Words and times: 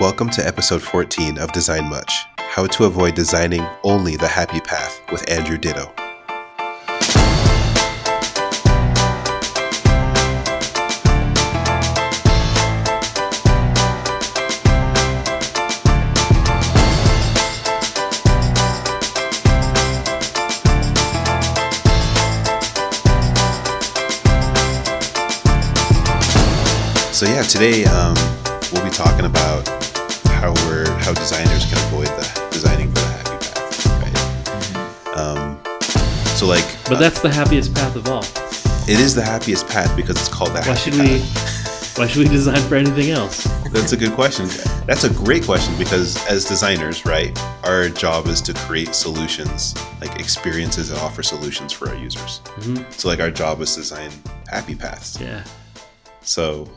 Welcome 0.00 0.30
to 0.30 0.46
episode 0.46 0.80
14 0.80 1.36
of 1.36 1.52
Design 1.52 1.84
Much 1.90 2.24
How 2.38 2.66
to 2.66 2.84
Avoid 2.84 3.14
Designing 3.14 3.66
Only 3.84 4.16
the 4.16 4.26
Happy 4.26 4.58
Path 4.58 4.98
with 5.12 5.30
Andrew 5.30 5.58
Ditto. 5.58 5.92
So 27.12 27.26
yeah, 27.26 27.42
today 27.42 27.84
um, 27.84 28.14
we'll 28.72 28.82
be 28.82 28.88
talking 28.88 29.26
about 29.26 29.59
how 31.10 31.20
designers 31.20 31.64
can 31.66 31.78
avoid 31.88 32.06
the 32.06 32.48
designing 32.52 32.88
for 32.90 33.00
the 33.00 33.06
happy 33.06 33.36
path, 33.50 35.06
right? 35.06 35.16
Um, 35.18 35.58
so 36.36 36.46
like, 36.46 36.64
But 36.88 37.00
that's 37.00 37.20
the 37.20 37.30
happiest 37.30 37.74
path 37.74 37.96
of 37.96 38.06
all. 38.06 38.22
it 38.88 39.00
is 39.00 39.12
the 39.14 39.22
happiest 39.22 39.66
path 39.66 39.94
because 39.96 40.16
it's 40.16 40.28
called 40.28 40.50
the 40.50 40.60
Why 40.60 40.66
happy 40.66 40.78
should 40.80 40.92
path. 40.94 41.08
we? 41.96 42.00
Why 42.00 42.06
should 42.06 42.22
we 42.22 42.28
design 42.28 42.60
for 42.68 42.76
anything 42.76 43.10
else? 43.10 43.42
That's 43.72 43.90
a 43.92 43.96
good 43.96 44.12
question. 44.12 44.46
That's 44.86 45.02
a 45.02 45.10
great 45.10 45.42
question 45.42 45.74
because 45.78 46.24
as 46.28 46.44
designers, 46.44 47.04
right, 47.04 47.36
our 47.64 47.88
job 47.88 48.26
is 48.28 48.40
to 48.42 48.54
create 48.54 48.94
solutions, 48.94 49.74
like 50.00 50.18
experiences 50.20 50.90
and 50.90 50.98
offer 51.00 51.24
solutions 51.24 51.72
for 51.72 51.88
our 51.88 51.96
users. 51.96 52.40
Mhm. 52.60 52.90
So 52.92 53.08
like 53.08 53.18
our 53.18 53.32
job 53.32 53.60
is 53.62 53.74
to 53.74 53.80
design 53.80 54.12
happy 54.48 54.76
paths. 54.76 55.18
Yeah, 55.20 55.42
So 56.22 56.70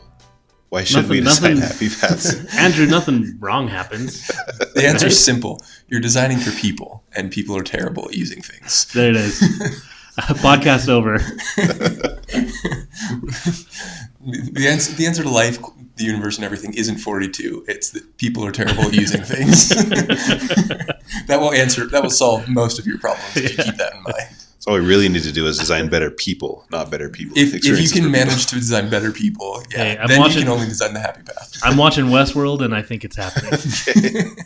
why 0.74 0.82
should 0.82 0.96
Nothing- 0.96 1.10
we 1.10 1.20
design 1.20 1.54
nothing- 1.58 1.70
happy 1.70 1.88
paths? 1.88 2.54
Andrew, 2.58 2.84
nothing 2.86 3.36
wrong 3.38 3.68
happens. 3.68 4.26
The 4.74 4.84
answer 4.84 5.06
is 5.06 5.24
simple. 5.24 5.62
You're 5.86 6.00
designing 6.00 6.38
for 6.38 6.50
people, 6.50 7.04
and 7.14 7.30
people 7.30 7.56
are 7.56 7.62
terrible 7.62 8.08
at 8.08 8.14
using 8.14 8.42
things. 8.42 8.86
There 8.92 9.10
it 9.10 9.16
is. 9.16 9.40
Uh, 10.16 10.32
podcast 10.34 10.88
over. 10.88 11.18
The 14.20 14.66
answer, 14.68 14.92
the 14.94 15.06
answer 15.06 15.24
to 15.24 15.28
life, 15.28 15.58
the 15.96 16.04
universe, 16.04 16.36
and 16.36 16.44
everything 16.44 16.72
isn't 16.74 16.98
42. 16.98 17.64
It's 17.66 17.90
that 17.90 18.16
people 18.16 18.46
are 18.46 18.52
terrible 18.52 18.84
at 18.84 18.92
using 18.94 19.22
things. 19.22 19.68
that 21.26 21.38
will 21.40 21.52
answer. 21.52 21.88
That 21.88 22.04
will 22.04 22.10
solve 22.10 22.48
most 22.48 22.78
of 22.78 22.86
your 22.86 22.98
problems 22.98 23.36
if 23.36 23.58
you 23.58 23.64
keep 23.64 23.74
that 23.76 23.92
in 23.94 24.02
mind. 24.04 24.43
So 24.64 24.70
all 24.72 24.78
we 24.80 24.86
really 24.86 25.10
need 25.10 25.24
to 25.24 25.32
do 25.32 25.46
is 25.46 25.58
design 25.58 25.90
better 25.90 26.10
people, 26.10 26.64
not 26.70 26.90
better 26.90 27.10
people. 27.10 27.36
If, 27.36 27.52
if 27.52 27.66
you 27.66 27.74
can 27.76 27.86
for 27.86 27.92
people. 27.96 28.10
manage 28.12 28.46
to 28.46 28.54
design 28.54 28.88
better 28.88 29.12
people, 29.12 29.62
yeah, 29.70 29.76
Hey, 29.76 29.98
I'm 29.98 30.06
then 30.08 30.20
watching- 30.20 30.38
you 30.38 30.44
can 30.44 30.52
only 30.54 30.66
design 30.66 30.94
the 30.94 31.00
happy 31.00 31.20
path. 31.22 31.58
I'm 31.62 31.76
watching 31.76 32.06
Westworld, 32.06 32.62
and 32.64 32.74
I 32.74 32.80
think 32.80 33.04
it's 33.04 33.16
happening. 33.16 33.52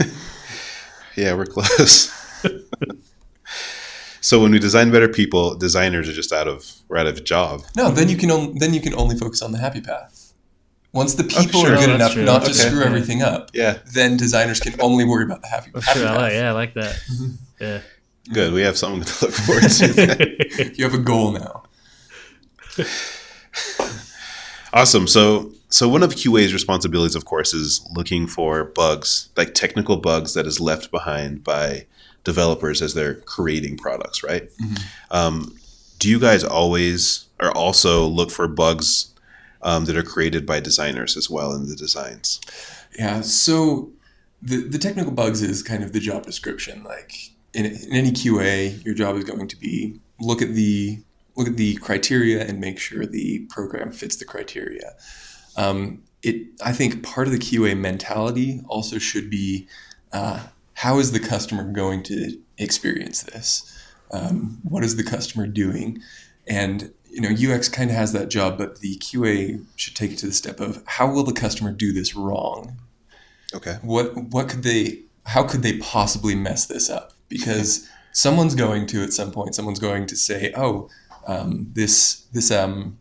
Yeah, 1.16 1.34
we're 1.34 1.44
close. 1.44 2.08
so 4.22 4.40
when 4.40 4.52
we 4.52 4.58
design 4.58 4.90
better 4.90 5.08
people, 5.08 5.54
designers 5.56 6.08
are 6.08 6.12
just 6.14 6.32
out 6.32 6.48
of 6.48 6.64
we're 6.88 6.96
out 6.96 7.08
of 7.08 7.18
a 7.18 7.20
job. 7.20 7.62
No, 7.76 7.90
then 7.90 8.08
you 8.08 8.16
can 8.16 8.30
on, 8.30 8.54
then 8.58 8.72
you 8.72 8.80
can 8.80 8.94
only 8.94 9.16
focus 9.18 9.42
on 9.42 9.52
the 9.52 9.58
happy 9.58 9.82
path. 9.82 10.32
Once 10.94 11.14
the 11.14 11.24
oh, 11.24 11.42
people 11.42 11.60
sure. 11.62 11.74
are 11.74 11.76
good 11.76 11.90
Oh, 11.90 11.94
enough 11.96 12.12
true. 12.14 12.24
not 12.24 12.44
to 12.44 12.50
Okay. 12.52 12.54
screw 12.70 12.82
everything 12.82 13.20
up, 13.22 13.50
Yeah, 13.52 13.78
then 13.92 14.16
designers 14.16 14.60
can 14.60 14.80
only 14.80 15.04
worry 15.04 15.24
about 15.24 15.42
the 15.42 15.48
happy, 15.48 15.70
happy 15.82 15.98
true. 16.00 16.08
I 16.08 16.12
path. 16.12 16.16
like, 16.22 16.32
yeah, 16.32 16.48
I 16.48 16.52
like 16.52 16.74
that. 16.74 16.98
Yeah. 17.60 17.80
Good. 18.32 18.52
We 18.52 18.62
have 18.62 18.76
something 18.78 19.02
to 19.02 19.24
look 19.26 19.34
forward 19.34 19.62
to. 19.62 20.72
You 20.74 20.84
have 20.84 20.94
a 20.94 20.98
goal 20.98 21.32
now. 21.32 21.62
awesome. 24.72 25.06
So 25.06 25.52
so 25.68 25.88
one 25.88 26.02
of 26.02 26.10
QA's 26.14 26.52
responsibilities, 26.52 27.14
of 27.14 27.24
course, 27.24 27.54
is 27.54 27.86
looking 27.92 28.26
for 28.26 28.64
bugs, 28.64 29.28
like 29.36 29.54
technical 29.54 29.96
bugs 29.96 30.34
that 30.34 30.46
is 30.46 30.60
left 30.60 30.90
behind 30.90 31.44
by 31.44 31.86
developers 32.24 32.82
as 32.82 32.94
they're 32.94 33.14
creating 33.14 33.76
products, 33.78 34.22
right? 34.22 34.50
Um, 35.10 35.56
do 35.98 36.08
you 36.08 36.18
guys 36.18 36.42
always 36.44 37.26
or 37.40 37.56
also 37.56 38.04
look 38.06 38.30
for 38.30 38.48
bugs 38.48 39.14
um, 39.62 39.84
that 39.84 39.96
are 39.96 40.02
created 40.02 40.44
by 40.44 40.60
designers 40.60 41.16
as 41.16 41.30
well 41.30 41.52
in 41.54 41.68
the 41.68 41.76
designs? 41.76 42.40
Yeah, 42.98 43.20
so 43.20 43.90
the 44.42 44.56
the 44.56 44.78
technical 44.78 45.12
bugs 45.12 45.40
is 45.42 45.62
kind 45.62 45.84
of 45.84 45.92
the 45.92 46.00
job 46.00 46.26
description. 46.26 46.82
Like 46.82 47.30
in, 47.54 47.66
in 47.66 47.92
any 47.92 48.12
QA, 48.12 48.84
your 48.84 48.94
job 48.94 49.16
is 49.16 49.24
going 49.24 49.48
to 49.48 49.56
be 49.56 50.00
look 50.20 50.42
at 50.42 50.54
the 50.54 51.00
look 51.36 51.48
at 51.48 51.56
the 51.56 51.76
criteria 51.76 52.44
and 52.44 52.60
make 52.60 52.78
sure 52.78 53.06
the 53.06 53.46
program 53.48 53.92
fits 53.92 54.16
the 54.16 54.24
criteria. 54.24 54.94
Um, 55.56 56.02
it 56.22 56.46
I 56.62 56.72
think 56.72 57.02
part 57.02 57.26
of 57.26 57.32
the 57.32 57.38
QA 57.38 57.76
mentality 57.76 58.60
also 58.68 58.98
should 58.98 59.30
be 59.30 59.66
uh, 60.12 60.46
how 60.74 60.98
is 60.98 61.12
the 61.12 61.20
customer 61.20 61.64
going 61.64 62.02
to 62.04 62.38
experience 62.58 63.22
this? 63.22 63.78
Um, 64.12 64.58
what 64.62 64.84
is 64.84 64.96
the 64.96 65.04
customer 65.04 65.46
doing? 65.46 66.00
And 66.46 66.92
you 67.08 67.20
know, 67.20 67.30
UX 67.30 67.68
kind 67.68 67.90
of 67.90 67.96
has 67.96 68.12
that 68.12 68.28
job, 68.28 68.56
but 68.56 68.80
the 68.80 68.96
QA 68.98 69.64
should 69.74 69.96
take 69.96 70.12
it 70.12 70.18
to 70.18 70.26
the 70.26 70.32
step 70.32 70.60
of 70.60 70.82
how 70.86 71.10
will 71.10 71.24
the 71.24 71.32
customer 71.32 71.72
do 71.72 71.92
this 71.92 72.14
wrong? 72.14 72.78
Okay. 73.52 73.78
what 73.82 74.16
what 74.16 74.48
could 74.48 74.62
they 74.62 75.02
how 75.26 75.42
could 75.42 75.62
they 75.62 75.78
possibly 75.78 76.34
mess 76.34 76.66
this 76.66 76.88
up 76.88 77.12
because 77.30 77.88
someone's 78.12 78.54
going 78.54 78.86
to 78.86 79.02
at 79.02 79.14
some 79.14 79.30
point 79.30 79.54
someone's 79.54 79.78
going 79.78 80.04
to 80.04 80.16
say 80.16 80.52
oh 80.56 80.90
um, 81.26 81.70
this 81.72 82.26
this 82.32 82.50
um 82.50 82.98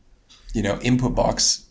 you 0.53 0.61
know 0.61 0.79
input 0.79 1.13
box 1.15 1.65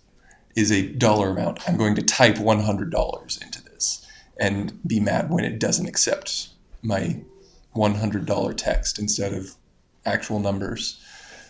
is 0.59 0.73
a 0.73 0.83
dollar 0.83 1.31
amount. 1.31 1.69
I'm 1.69 1.77
going 1.77 1.95
to 1.95 2.03
type 2.03 2.35
$100 2.35 3.43
into 3.43 3.63
this 3.63 4.07
and 4.41 4.79
be 4.87 4.99
mad 4.99 5.31
when 5.31 5.45
it 5.45 5.61
doesn't 5.61 5.87
accept 5.87 6.49
my 6.83 7.21
$100 7.77 8.57
text 8.57 8.99
instead 8.99 9.33
of 9.33 9.55
actual 10.05 10.41
numbers. 10.41 11.01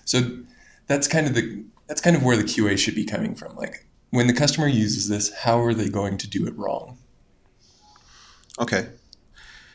So 0.04 0.38
that's 0.86 1.08
kind 1.08 1.26
of 1.26 1.34
the 1.34 1.64
that's 1.86 2.02
kind 2.02 2.16
of 2.16 2.22
where 2.22 2.36
the 2.36 2.44
qa 2.44 2.76
should 2.78 2.94
be 2.94 3.06
coming 3.06 3.34
from. 3.34 3.56
Like 3.56 3.86
when 4.10 4.26
the 4.26 4.34
customer 4.34 4.68
uses 4.68 5.08
this 5.08 5.32
how 5.32 5.62
are 5.62 5.72
they 5.72 5.88
going 5.88 6.18
to 6.18 6.28
do 6.28 6.46
it 6.46 6.56
wrong? 6.58 6.98
Okay. 8.58 8.88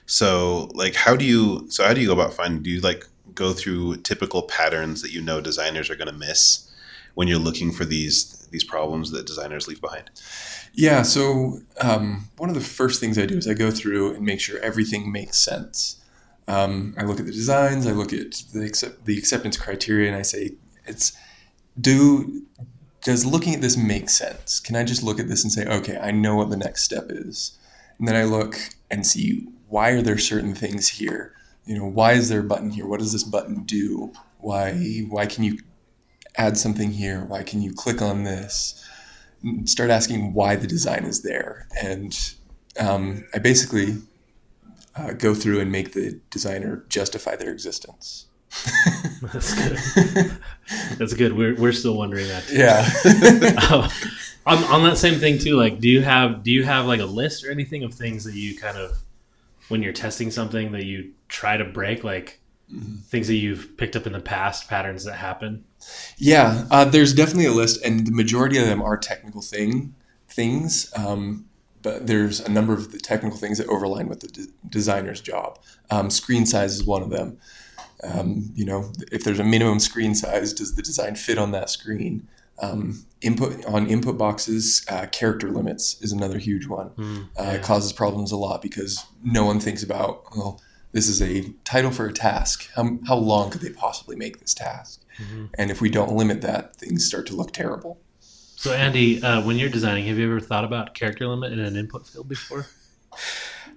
So, 0.06 0.70
like, 0.74 0.96
how 0.96 1.16
do 1.16 1.26
you? 1.26 1.66
So, 1.70 1.86
how 1.86 1.94
do 1.94 2.02
you 2.02 2.08
go 2.08 2.14
about 2.14 2.34
finding? 2.34 2.64
Do 2.64 2.70
you 2.70 2.82
like 2.82 3.08
go 3.34 3.54
through 3.54 3.98
typical 3.98 4.44
patterns 4.44 5.02
that 5.02 5.12
you 5.12 5.22
know 5.22 5.42
designers 5.42 5.90
are 5.90 5.96
going 5.96 6.08
to 6.08 6.14
miss 6.14 6.70
when 7.16 7.28
you're 7.28 7.40
looking 7.40 7.72
for 7.72 7.86
these 7.86 8.48
these 8.52 8.64
problems 8.64 9.12
that 9.12 9.26
designers 9.26 9.68
leave 9.68 9.82
behind? 9.82 10.10
Yeah, 10.74 11.04
so 11.04 11.60
um, 11.82 12.30
one 12.38 12.50
of 12.50 12.56
the 12.56 12.62
first 12.62 13.00
things 13.00 13.18
I 13.18 13.26
do 13.26 13.38
is 13.38 13.48
I 13.48 13.54
go 13.54 13.72
through 13.72 14.16
and 14.16 14.26
make 14.26 14.40
sure 14.40 14.60
everything 14.60 15.12
makes 15.12 15.38
sense. 15.38 16.04
Um, 16.48 16.94
I 16.98 17.04
look 17.04 17.20
at 17.20 17.26
the 17.26 17.32
designs, 17.32 17.88
I 17.88 17.92
look 17.92 18.12
at 18.12 18.44
the 18.54 18.66
accept, 18.66 19.06
the 19.06 19.18
acceptance 19.18 19.56
criteria, 19.56 20.08
and 20.08 20.18
I 20.18 20.24
say, 20.24 20.52
"It's 20.86 21.14
do 21.80 22.44
does 23.04 23.26
looking 23.26 23.54
at 23.54 23.62
this 23.62 23.78
make 23.78 24.10
sense? 24.10 24.60
Can 24.60 24.76
I 24.76 24.84
just 24.84 25.04
look 25.04 25.20
at 25.20 25.28
this 25.28 25.44
and 25.44 25.52
say, 25.52 25.66
okay, 25.66 25.98
I 25.98 26.12
know 26.12 26.36
what 26.36 26.50
the 26.50 26.58
next 26.58 26.84
step 26.84 27.08
is, 27.10 27.58
and 28.00 28.08
then 28.08 28.16
I 28.16 28.24
look 28.24 28.58
and 28.90 29.06
see 29.06 29.48
why 29.74 29.90
are 29.90 30.04
there 30.04 30.20
certain 30.20 30.54
things 30.54 30.88
here? 30.88 31.34
You 31.66 31.76
know, 31.76 31.88
why 31.88 32.14
is 32.14 32.30
there 32.30 32.42
a 32.42 32.44
button 32.44 32.70
here? 32.70 32.86
What 32.86 33.00
does 33.00 33.12
this 33.12 33.24
button 33.24 33.64
do? 33.64 34.14
Why 34.38 34.74
why 35.10 35.26
can 35.26 35.44
you 35.44 35.58
add 36.38 36.58
something 36.58 36.92
here? 36.92 37.26
Why 37.26 37.42
can 37.42 37.62
you 37.64 37.74
click 37.74 38.00
on 38.02 38.24
this? 38.24 38.80
start 39.66 39.90
asking 39.90 40.34
why 40.34 40.56
the 40.56 40.68
design 40.68 41.04
is 41.04 41.22
there. 41.22 41.68
And 41.82 42.18
um, 42.80 43.26
I 43.34 43.40
basically 43.40 43.98
uh, 44.96 45.12
go 45.14 45.34
through 45.34 45.60
and 45.60 45.70
make 45.70 45.92
the 45.92 46.18
designer 46.30 46.86
justify 46.88 47.36
their 47.36 47.52
existence. 47.52 48.28
That's 49.22 49.54
good. 49.54 50.38
That's 50.98 51.14
good. 51.14 51.34
We're, 51.34 51.56
we're 51.56 51.74
still 51.74 51.98
wondering 51.98 52.28
that. 52.30 52.44
Too. 52.44 52.56
Yeah. 52.56 52.90
Oh, 53.70 53.90
on, 54.46 54.64
on 54.66 54.84
that 54.84 54.98
same 54.98 55.20
thing 55.20 55.40
too. 55.40 55.58
Like, 55.58 55.80
do 55.80 55.90
you 55.90 56.02
have 56.04 56.44
do 56.44 56.52
you 56.52 56.64
have 56.64 56.86
like 56.86 57.02
a 57.02 57.06
list 57.06 57.44
or 57.44 57.52
anything 57.52 57.84
of 57.84 57.94
things 57.94 58.24
that 58.24 58.36
you 58.36 58.56
kind 58.58 58.78
of 58.78 58.98
when 59.70 59.82
you're 59.82 59.94
testing 59.94 60.32
something 60.32 60.72
that 60.74 60.86
you 60.86 61.14
try 61.28 61.58
to 61.58 61.66
break, 61.66 62.04
like 62.04 62.40
things 63.06 63.28
that 63.28 63.36
you've 63.36 63.78
picked 63.78 63.96
up 63.96 64.08
in 64.08 64.14
the 64.14 64.20
past, 64.20 64.68
patterns 64.68 65.04
that 65.06 65.16
happen? 65.16 65.64
yeah. 66.18 66.66
Uh, 66.72 66.86
there's 66.86 67.14
definitely 67.14 67.46
a 67.46 67.52
list, 67.52 67.84
and 67.84 68.08
the 68.08 68.12
majority 68.12 68.58
of 68.58 68.66
them 68.66 68.82
are 68.82 68.98
technical 68.98 69.42
thing 69.42 69.96
things. 70.28 70.92
Um, 70.96 71.46
but 71.82 72.08
there's 72.08 72.40
a 72.40 72.50
number 72.50 72.74
of 72.74 72.92
the 72.92 72.98
technical 72.98 73.38
things 73.38 73.58
that 73.58 73.68
overline 73.68 74.08
with 74.08 74.22
the 74.22 74.28
de- 74.28 74.48
designer's 74.70 75.22
job. 75.22 75.60
Um, 75.90 76.10
screen 76.10 76.46
size 76.46 76.76
is 76.76 76.86
one 76.86 77.04
of 77.04 77.10
them. 77.10 77.38
Um, 78.04 78.52
you 78.56 78.66
know, 78.66 78.92
if 79.12 79.24
there's 79.24 79.40
a 79.40 79.44
minimum 79.44 79.80
screen 79.80 80.16
size, 80.16 80.54
does 80.54 80.76
the 80.76 80.82
design 80.82 81.16
fit 81.16 81.38
on 81.38 81.52
that 81.52 81.70
screen? 81.70 82.28
Um, 82.60 83.06
input 83.22 83.66
on 83.66 83.88
input 83.88 84.18
boxes, 84.18 84.86
uh, 84.90 85.08
character 85.08 85.50
limits 85.50 85.98
is 86.02 86.12
another 86.12 86.38
huge 86.38 86.68
one. 86.68 86.90
Mm, 86.92 87.24
Uh, 87.38 87.44
yeah. 87.44 87.52
It 87.54 87.64
causes 87.64 87.92
problems 87.94 88.32
a 88.32 88.38
lot 88.38 88.62
because 88.62 89.04
no 89.24 89.46
one 89.46 89.60
thinks 89.60 89.82
about 89.84 90.24
well, 90.36 90.62
this 90.92 91.08
is 91.08 91.22
a 91.22 91.42
title 91.66 91.90
for 91.92 92.06
a 92.06 92.14
task. 92.14 92.70
How, 92.76 93.00
how 93.08 93.16
long 93.16 93.50
could 93.50 93.62
they 93.62 93.72
possibly 93.72 94.16
make 94.16 94.40
this 94.40 94.54
task? 94.54 95.02
Mhm. 95.18 95.50
And 95.58 95.72
if 95.72 95.82
we 95.82 95.90
don't 95.90 96.14
limit 96.16 96.42
that, 96.42 96.76
things 96.76 97.06
start 97.06 97.26
to 97.28 97.36
look 97.36 97.52
terrible. 97.52 98.00
So 98.56 98.72
Andy, 98.74 99.22
uh, 99.22 99.42
when 99.42 99.58
you're 99.58 99.70
designing, 99.70 100.06
have 100.06 100.18
you 100.18 100.26
ever 100.26 100.40
thought 100.40 100.64
about 100.64 100.94
character 100.94 101.28
limit 101.28 101.52
in 101.52 101.60
an 101.60 101.76
input 101.76 102.08
field 102.08 102.30
before? 102.30 102.68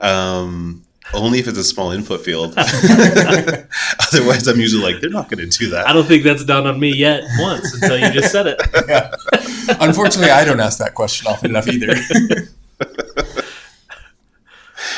Um, 0.01 0.85
only 1.15 1.39
if 1.39 1.49
it's 1.49 1.59
a 1.59 1.65
small 1.65 1.91
input 1.93 2.21
field. 2.25 2.55
Otherwise, 2.57 4.47
I'm 4.47 4.61
usually 4.61 4.83
like, 4.83 5.01
they're 5.01 5.11
not 5.11 5.29
going 5.31 5.49
to 5.49 5.59
do 5.59 5.71
that. 5.71 5.87
I 5.89 5.93
don't 5.93 6.07
think 6.07 6.25
that's 6.25 6.45
dawned 6.45 6.67
on 6.67 6.79
me 6.81 6.95
yet 6.95 7.25
once 7.39 7.75
until 7.75 7.99
you 7.99 8.11
just 8.13 8.33
said 8.33 8.47
it. 8.49 8.61
Unfortunately, 9.81 10.31
I 10.31 10.45
don't 10.45 10.61
ask 10.61 10.79
that 10.79 10.95
question 10.95 11.27
often 11.27 11.51
enough 11.51 11.69
either. 11.69 11.95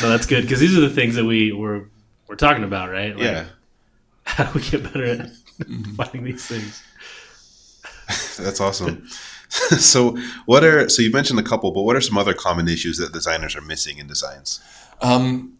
No, 0.00 0.08
that's 0.10 0.26
good 0.26 0.42
because 0.42 0.60
these 0.60 0.76
are 0.76 0.80
the 0.80 0.90
things 0.90 1.16
that 1.16 1.24
we 1.24 1.52
were 1.52 1.88
we're 2.28 2.36
talking 2.36 2.62
about, 2.64 2.90
right? 2.90 3.14
Like, 3.14 3.24
Yeah, 3.24 3.46
How 4.24 4.44
do 4.44 4.58
we 4.58 4.64
get 4.64 4.84
better 4.84 5.04
at 5.04 5.30
finding 5.96 6.24
these 6.24 6.46
things? 6.46 6.82
that's 8.38 8.60
awesome. 8.60 9.06
so, 9.48 10.16
what 10.46 10.62
are 10.62 10.88
so 10.88 11.02
you 11.02 11.10
mentioned 11.10 11.40
a 11.40 11.42
couple, 11.42 11.70
but 11.72 11.82
what 11.82 11.96
are 11.96 12.00
some 12.00 12.16
other 12.16 12.34
common 12.34 12.68
issues 12.68 12.98
that 12.98 13.12
designers 13.12 13.56
are 13.56 13.60
missing 13.60 13.98
in 13.98 14.06
designs? 14.06 14.60
Um, 15.00 15.57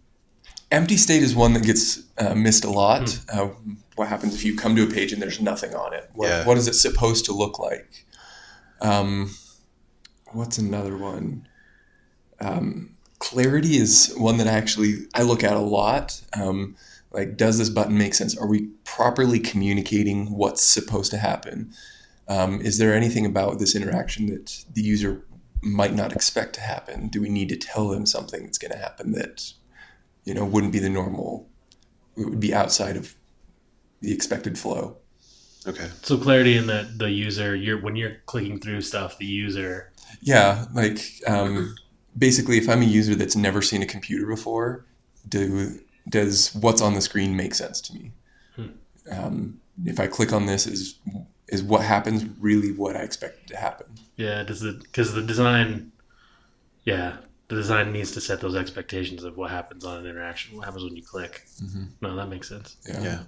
empty 0.70 0.96
state 0.96 1.22
is 1.22 1.34
one 1.34 1.52
that 1.54 1.62
gets 1.64 2.02
uh, 2.18 2.34
missed 2.34 2.64
a 2.64 2.70
lot. 2.70 3.18
Uh, 3.32 3.48
what 3.96 4.08
happens 4.08 4.34
if 4.34 4.44
you 4.44 4.56
come 4.56 4.76
to 4.76 4.84
a 4.84 4.86
page 4.90 5.12
and 5.12 5.20
there's 5.20 5.40
nothing 5.40 5.74
on 5.74 5.92
it? 5.94 6.10
What, 6.14 6.28
Yeah. 6.28 6.44
what 6.46 6.56
is 6.58 6.68
it 6.68 6.74
supposed 6.74 7.24
to 7.26 7.32
look 7.32 7.58
like? 7.58 8.06
Um, 8.80 9.34
what's 10.32 10.58
another 10.58 10.96
one? 10.96 11.48
Um, 12.40 12.96
clarity 13.18 13.76
is 13.76 14.14
one 14.16 14.36
that 14.38 14.46
I 14.46 14.52
actually 14.52 15.06
I 15.14 15.22
look 15.22 15.42
at 15.42 15.54
a 15.54 15.60
lot. 15.60 16.20
Um, 16.34 16.76
like, 17.10 17.36
does 17.36 17.58
this 17.58 17.70
button 17.70 17.96
make 17.98 18.14
sense? 18.14 18.36
Are 18.36 18.46
we 18.46 18.68
properly 18.84 19.40
communicating 19.40 20.32
what's 20.36 20.62
supposed 20.62 21.10
to 21.12 21.18
happen? 21.18 21.72
Um, 22.28 22.60
is 22.60 22.76
there 22.78 22.94
anything 22.94 23.24
about 23.24 23.58
this 23.58 23.74
interaction 23.74 24.26
that 24.26 24.64
the 24.74 24.82
user 24.82 25.24
might 25.62 25.94
not 25.94 26.12
expect 26.12 26.52
to 26.56 26.60
happen? 26.60 27.08
Do 27.08 27.20
we 27.22 27.30
need 27.30 27.48
to 27.48 27.56
tell 27.56 27.88
them 27.88 28.04
something 28.06 28.44
that's 28.44 28.58
going 28.58 28.70
to 28.72 28.78
happen 28.78 29.12
that 29.12 29.52
you 30.28 30.34
know 30.34 30.44
wouldn't 30.44 30.74
be 30.74 30.78
the 30.78 30.90
normal? 30.90 31.48
It 32.16 32.26
would 32.28 32.40
be 32.40 32.52
outside 32.52 32.96
of 32.96 33.14
the 34.02 34.12
expected 34.12 34.58
flow. 34.58 34.98
Okay. 35.66 35.88
So 36.02 36.18
clarity 36.18 36.56
in 36.56 36.66
that 36.66 36.98
the 36.98 37.10
user, 37.10 37.56
you're 37.56 37.80
when 37.80 37.96
you're 37.96 38.16
clicking 38.26 38.60
through 38.60 38.82
stuff, 38.82 39.16
the 39.16 39.24
user. 39.24 39.90
Yeah, 40.20 40.66
like 40.74 41.00
um, 41.26 41.74
basically, 42.16 42.58
if 42.58 42.68
I'm 42.68 42.82
a 42.82 42.86
user 42.86 43.14
that's 43.14 43.36
never 43.36 43.62
seen 43.62 43.82
a 43.82 43.86
computer 43.86 44.26
before, 44.26 44.84
do 45.26 45.80
does 46.08 46.54
what's 46.54 46.82
on 46.82 46.92
the 46.92 47.00
screen 47.00 47.34
make 47.34 47.54
sense 47.54 47.80
to 47.82 47.94
me? 47.94 48.12
Um, 49.10 49.60
if 49.86 49.98
I 49.98 50.06
click 50.06 50.32
on 50.34 50.44
this, 50.44 50.66
is 50.66 50.98
is 51.48 51.62
what 51.62 51.82
happens 51.82 52.26
really 52.38 52.72
what 52.72 52.96
I 52.96 53.00
expected 53.00 53.48
to 53.48 53.56
happen? 53.56 53.86
Yeah, 54.16 54.42
does 54.42 54.62
it 54.62 54.82
because 54.82 55.14
the 55.14 55.22
design, 55.22 55.92
yeah, 56.84 57.16
the 57.48 57.56
design 57.56 57.92
needs 57.92 58.12
to 58.12 58.20
set 58.20 58.40
those 58.40 58.54
expectations 58.54 59.24
of 59.24 59.36
what 59.36 59.50
happens 59.50 59.84
on 59.84 59.98
an 59.98 60.06
interaction, 60.06 60.56
what 60.56 60.64
happens 60.64 60.84
when 60.84 60.96
you 60.96 61.02
click. 61.02 61.46
No, 62.00 62.14
that 62.16 62.28
makes 62.28 62.48
sense. 62.48 62.76
Yeah. 62.86 63.02
Yeah. 63.02 63.20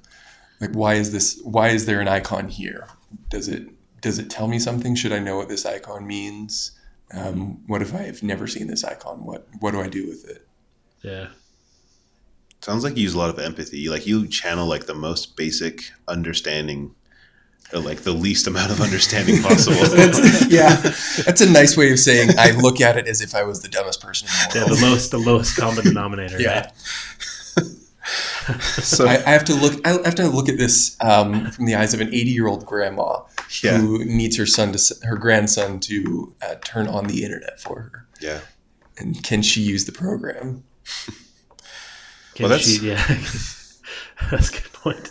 Like 0.60 0.72
why 0.72 0.94
is 0.94 1.10
this? 1.12 1.40
Why 1.42 1.68
is 1.68 1.86
there 1.86 2.00
an 2.00 2.08
icon 2.08 2.48
here? 2.48 2.86
Does 3.30 3.48
it 3.48 3.68
does 4.00 4.18
it 4.18 4.30
tell 4.30 4.46
me 4.46 4.58
something? 4.58 4.94
Should 4.94 5.12
I 5.12 5.18
know 5.18 5.36
what 5.36 5.48
this 5.48 5.64
icon 5.64 6.06
means? 6.06 6.72
Um, 7.12 7.62
what 7.66 7.82
if 7.82 7.94
I 7.94 8.02
have 8.02 8.22
never 8.22 8.46
seen 8.46 8.66
this 8.68 8.84
icon? 8.84 9.24
What 9.24 9.48
what 9.60 9.70
do 9.72 9.80
I 9.80 9.88
do 9.88 10.06
with 10.06 10.28
it? 10.28 10.46
Yeah, 11.02 11.28
Sounds 12.60 12.84
like 12.84 12.96
you 12.96 13.04
use 13.04 13.14
a 13.14 13.18
lot 13.18 13.30
of 13.30 13.38
empathy. 13.38 13.88
Like 13.88 14.06
you 14.06 14.28
channel 14.28 14.66
like 14.66 14.84
the 14.84 14.94
most 14.94 15.34
basic 15.36 15.90
understanding, 16.06 16.94
or 16.99 16.99
like 17.72 18.00
the 18.00 18.12
least 18.12 18.46
amount 18.46 18.70
of 18.72 18.80
understanding 18.80 19.42
possible. 19.42 19.76
That's, 19.96 20.46
yeah, 20.50 20.74
that's 21.24 21.40
a 21.40 21.48
nice 21.50 21.76
way 21.76 21.92
of 21.92 21.98
saying 21.98 22.30
I 22.38 22.50
look 22.50 22.80
at 22.80 22.96
it 22.96 23.06
as 23.06 23.20
if 23.20 23.34
I 23.34 23.44
was 23.44 23.60
the 23.62 23.68
dumbest 23.68 24.00
person 24.00 24.26
in 24.28 24.32
the 24.32 24.42
world. 24.42 24.54
yeah, 24.54 24.64
world. 24.66 24.78
the 24.80 24.86
lowest, 24.88 25.10
the 25.12 25.18
lowest 25.18 25.56
common 25.56 25.84
denominator. 25.84 26.40
Yeah. 26.40 26.70
right? 27.56 27.66
so 28.82 29.06
I, 29.06 29.16
I 29.24 29.30
have 29.30 29.44
to 29.44 29.54
look. 29.54 29.86
I 29.86 29.90
have 30.04 30.14
to 30.16 30.26
look 30.28 30.48
at 30.48 30.58
this 30.58 30.96
um, 31.00 31.50
from 31.52 31.66
the 31.66 31.74
eyes 31.76 31.94
of 31.94 32.00
an 32.00 32.08
80 32.08 32.16
year 32.30 32.48
old 32.48 32.66
grandma 32.66 33.20
Yeah. 33.62 33.78
who 33.78 34.04
needs 34.04 34.36
her 34.36 34.46
son 34.46 34.72
to 34.72 34.94
her 35.04 35.16
grandson 35.16 35.78
to 35.80 36.34
uh, 36.42 36.54
turn 36.64 36.88
on 36.88 37.06
the 37.06 37.22
internet 37.24 37.60
for 37.60 37.80
her. 37.80 38.06
yeah. 38.20 38.40
And 38.98 39.22
can 39.22 39.40
she 39.42 39.62
use 39.62 39.86
the 39.86 39.92
program? 39.92 40.62
Can 42.34 42.42
Well, 42.44 42.48
that's- 42.50 42.68
she- 42.68 42.88
yeah, 42.88 42.96
that's 44.30 44.48
a 44.50 44.52
good 44.52 44.72
point. 44.74 45.10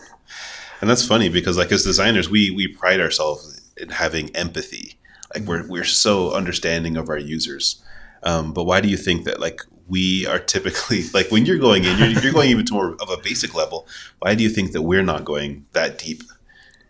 And 0.82 0.90
that's 0.90 1.06
funny 1.06 1.30
because 1.30 1.58
like 1.58 1.72
as 1.72 1.84
designers, 1.84 2.30
we 2.30 2.52
we 2.52 2.68
pride 2.68 3.00
ourselves 3.02 3.62
in 3.78 3.90
having 3.90 4.36
empathy. 4.36 4.98
Like 5.34 5.44
we're 5.44 5.68
we're 5.68 5.84
so 5.84 6.34
understanding 6.34 6.98
of 6.98 7.10
our 7.10 7.18
users. 7.18 7.84
Um, 8.24 8.54
but 8.54 8.66
why 8.66 8.82
do 8.82 8.90
you 8.90 8.98
think 8.98 9.26
that 9.26 9.40
like 9.40 9.62
we 9.88 10.26
are 10.28 10.40
typically 10.40 11.04
like 11.14 11.30
when 11.32 11.46
you're 11.46 11.58
going 11.58 11.84
in, 11.84 11.98
you're, 11.98 12.08
you're 12.22 12.34
going 12.34 12.50
even 12.50 12.66
to 12.68 12.74
more 12.74 12.96
of 13.02 13.10
a 13.10 13.18
basic 13.18 13.54
level. 13.56 13.88
Why 14.20 14.36
do 14.36 14.44
you 14.44 14.50
think 14.50 14.72
that 14.72 14.84
we're 14.84 15.04
not 15.04 15.26
going 15.26 15.66
that 15.74 15.98
deep? 15.98 16.24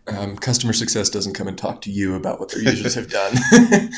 Um, 0.06 0.36
customer 0.36 0.72
success 0.72 1.08
doesn't 1.08 1.34
come 1.34 1.46
and 1.46 1.56
talk 1.56 1.82
to 1.82 1.90
you 1.90 2.14
about 2.16 2.40
what 2.40 2.50
their 2.50 2.62
users 2.62 2.94
have 2.94 3.10
done. 3.10 3.36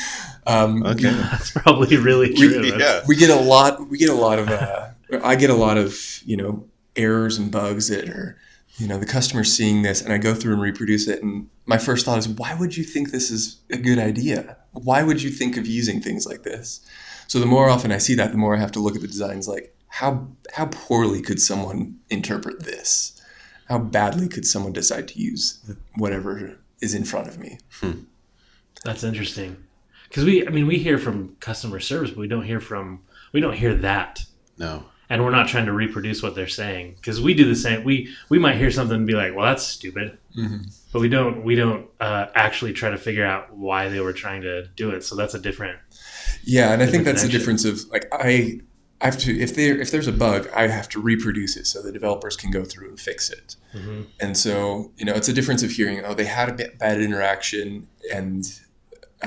um, 0.47 0.85
Okay. 0.85 1.09
That's 1.31 1.51
probably 1.51 1.97
really 1.97 2.33
true. 2.33 2.49
That's- 2.49 2.79
yeah. 2.79 3.03
we 3.07 3.15
get 3.15 3.29
a 3.29 3.35
lot 3.35 3.89
we 3.89 3.97
get 3.97 4.09
a 4.09 4.13
lot 4.13 4.37
of 4.39 4.49
uh, 4.49 4.89
i 5.23 5.35
get 5.35 5.49
a 5.49 5.55
lot 5.55 5.77
of 5.77 6.21
you 6.25 6.37
know 6.37 6.65
errors 6.95 7.37
and 7.37 7.51
bugs 7.51 7.87
that 7.89 8.09
are 8.09 8.37
you 8.77 8.87
know 8.87 8.97
the 8.97 9.05
customer's 9.05 9.55
seeing 9.55 9.81
this 9.81 10.01
and 10.01 10.13
i 10.13 10.17
go 10.17 10.33
through 10.33 10.53
and 10.53 10.61
reproduce 10.61 11.07
it 11.07 11.21
and 11.21 11.49
my 11.65 11.77
first 11.77 12.05
thought 12.05 12.17
is 12.17 12.27
why 12.27 12.53
would 12.55 12.75
you 12.75 12.83
think 12.83 13.11
this 13.11 13.29
is 13.29 13.61
a 13.71 13.77
good 13.77 13.99
idea 13.99 14.57
why 14.71 15.03
would 15.03 15.21
you 15.21 15.29
think 15.29 15.57
of 15.57 15.67
using 15.67 16.01
things 16.01 16.25
like 16.25 16.43
this 16.43 16.85
so 17.27 17.39
the 17.39 17.45
more 17.45 17.69
often 17.69 17.91
i 17.91 17.97
see 17.97 18.15
that 18.15 18.31
the 18.31 18.37
more 18.37 18.55
i 18.55 18.59
have 18.59 18.71
to 18.71 18.79
look 18.79 18.95
at 18.95 19.01
the 19.01 19.07
designs 19.07 19.47
like 19.47 19.75
how 19.87 20.27
how 20.53 20.65
poorly 20.65 21.21
could 21.21 21.41
someone 21.41 21.99
interpret 22.09 22.63
this 22.63 23.21
how 23.69 23.77
badly 23.77 24.27
could 24.27 24.45
someone 24.45 24.73
decide 24.73 25.07
to 25.07 25.19
use 25.19 25.63
whatever 25.95 26.57
is 26.81 26.93
in 26.93 27.03
front 27.03 27.27
of 27.27 27.39
me 27.39 27.59
hmm. 27.79 28.01
That's 28.83 29.03
interesting. 29.03 29.63
Because 30.07 30.25
we, 30.25 30.45
I 30.45 30.51
mean, 30.51 30.67
we 30.67 30.77
hear 30.77 30.97
from 30.97 31.35
customer 31.39 31.79
service, 31.79 32.11
but 32.11 32.19
we 32.19 32.27
don't 32.27 32.43
hear 32.43 32.59
from, 32.59 33.01
we 33.31 33.41
don't 33.41 33.53
hear 33.53 33.73
that. 33.75 34.25
No. 34.57 34.85
And 35.13 35.23
we're 35.23 35.31
not 35.31 35.47
trying 35.47 35.67
to 35.67 35.73
reproduce 35.73 36.23
what 36.23 36.33
they're 36.33 36.47
saying. 36.47 36.95
Because 36.95 37.21
we 37.21 37.33
do 37.35 37.45
the 37.45 37.55
same. 37.55 37.83
We, 37.83 38.09
we 38.29 38.39
might 38.39 38.55
hear 38.57 38.71
something 38.71 38.97
and 38.97 39.07
be 39.07 39.13
like, 39.13 39.35
well, 39.35 39.45
that's 39.45 39.63
stupid. 39.63 40.17
But 40.91 40.99
we 40.99 41.09
don't, 41.09 41.43
we 41.43 41.55
don't 41.55 41.87
uh, 41.99 42.25
actually 42.33 42.73
try 42.73 42.89
to 42.89 42.97
figure 42.97 43.25
out 43.25 43.55
why 43.55 43.89
they 43.89 43.99
were 43.99 44.13
trying 44.13 44.41
to 44.41 44.67
do 44.75 44.89
it. 44.89 45.03
So 45.03 45.15
that's 45.15 45.35
a 45.35 45.39
different, 45.39 45.77
Yeah, 46.43 46.73
and 46.73 46.81
I 46.81 46.87
think 46.87 47.03
that's 47.05 47.21
the 47.23 47.29
difference 47.29 47.63
of 47.65 47.87
like 47.89 48.07
I 48.11 48.59
I 49.01 49.05
have 49.05 49.17
to 49.19 49.37
if 49.37 49.55
there 49.55 49.79
if 49.79 49.91
there's 49.91 50.07
a 50.07 50.11
bug, 50.13 50.49
I 50.55 50.67
have 50.67 50.87
to 50.89 50.99
reproduce 51.01 51.57
it 51.57 51.67
so 51.67 51.81
the 51.81 51.91
developers 51.91 52.35
can 52.35 52.51
go 52.51 52.63
through 52.63 52.89
and 52.89 52.99
fix 52.99 53.29
it. 53.29 53.55
And 54.19 54.37
so 54.37 54.91
you 54.97 55.05
know, 55.05 55.13
it's 55.13 55.27
a 55.29 55.33
difference 55.33 55.61
of 55.63 55.71
hearing, 55.71 56.03
oh, 56.05 56.13
they 56.13 56.25
had 56.25 56.49
a 56.49 56.53
bit 56.53 56.79
bad 56.79 57.01
interaction, 57.01 57.87
and 58.13 58.45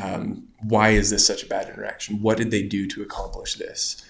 um, 0.03 0.49
why 0.63 0.91
is 0.91 1.11
this 1.11 1.27
such 1.27 1.43
a 1.43 1.47
bad 1.47 1.69
interaction? 1.69 2.23
What 2.23 2.39
did 2.39 2.51
they 2.51 2.63
do 2.63 2.87
to 2.89 3.03
accomplish 3.03 3.55
this? 3.55 4.05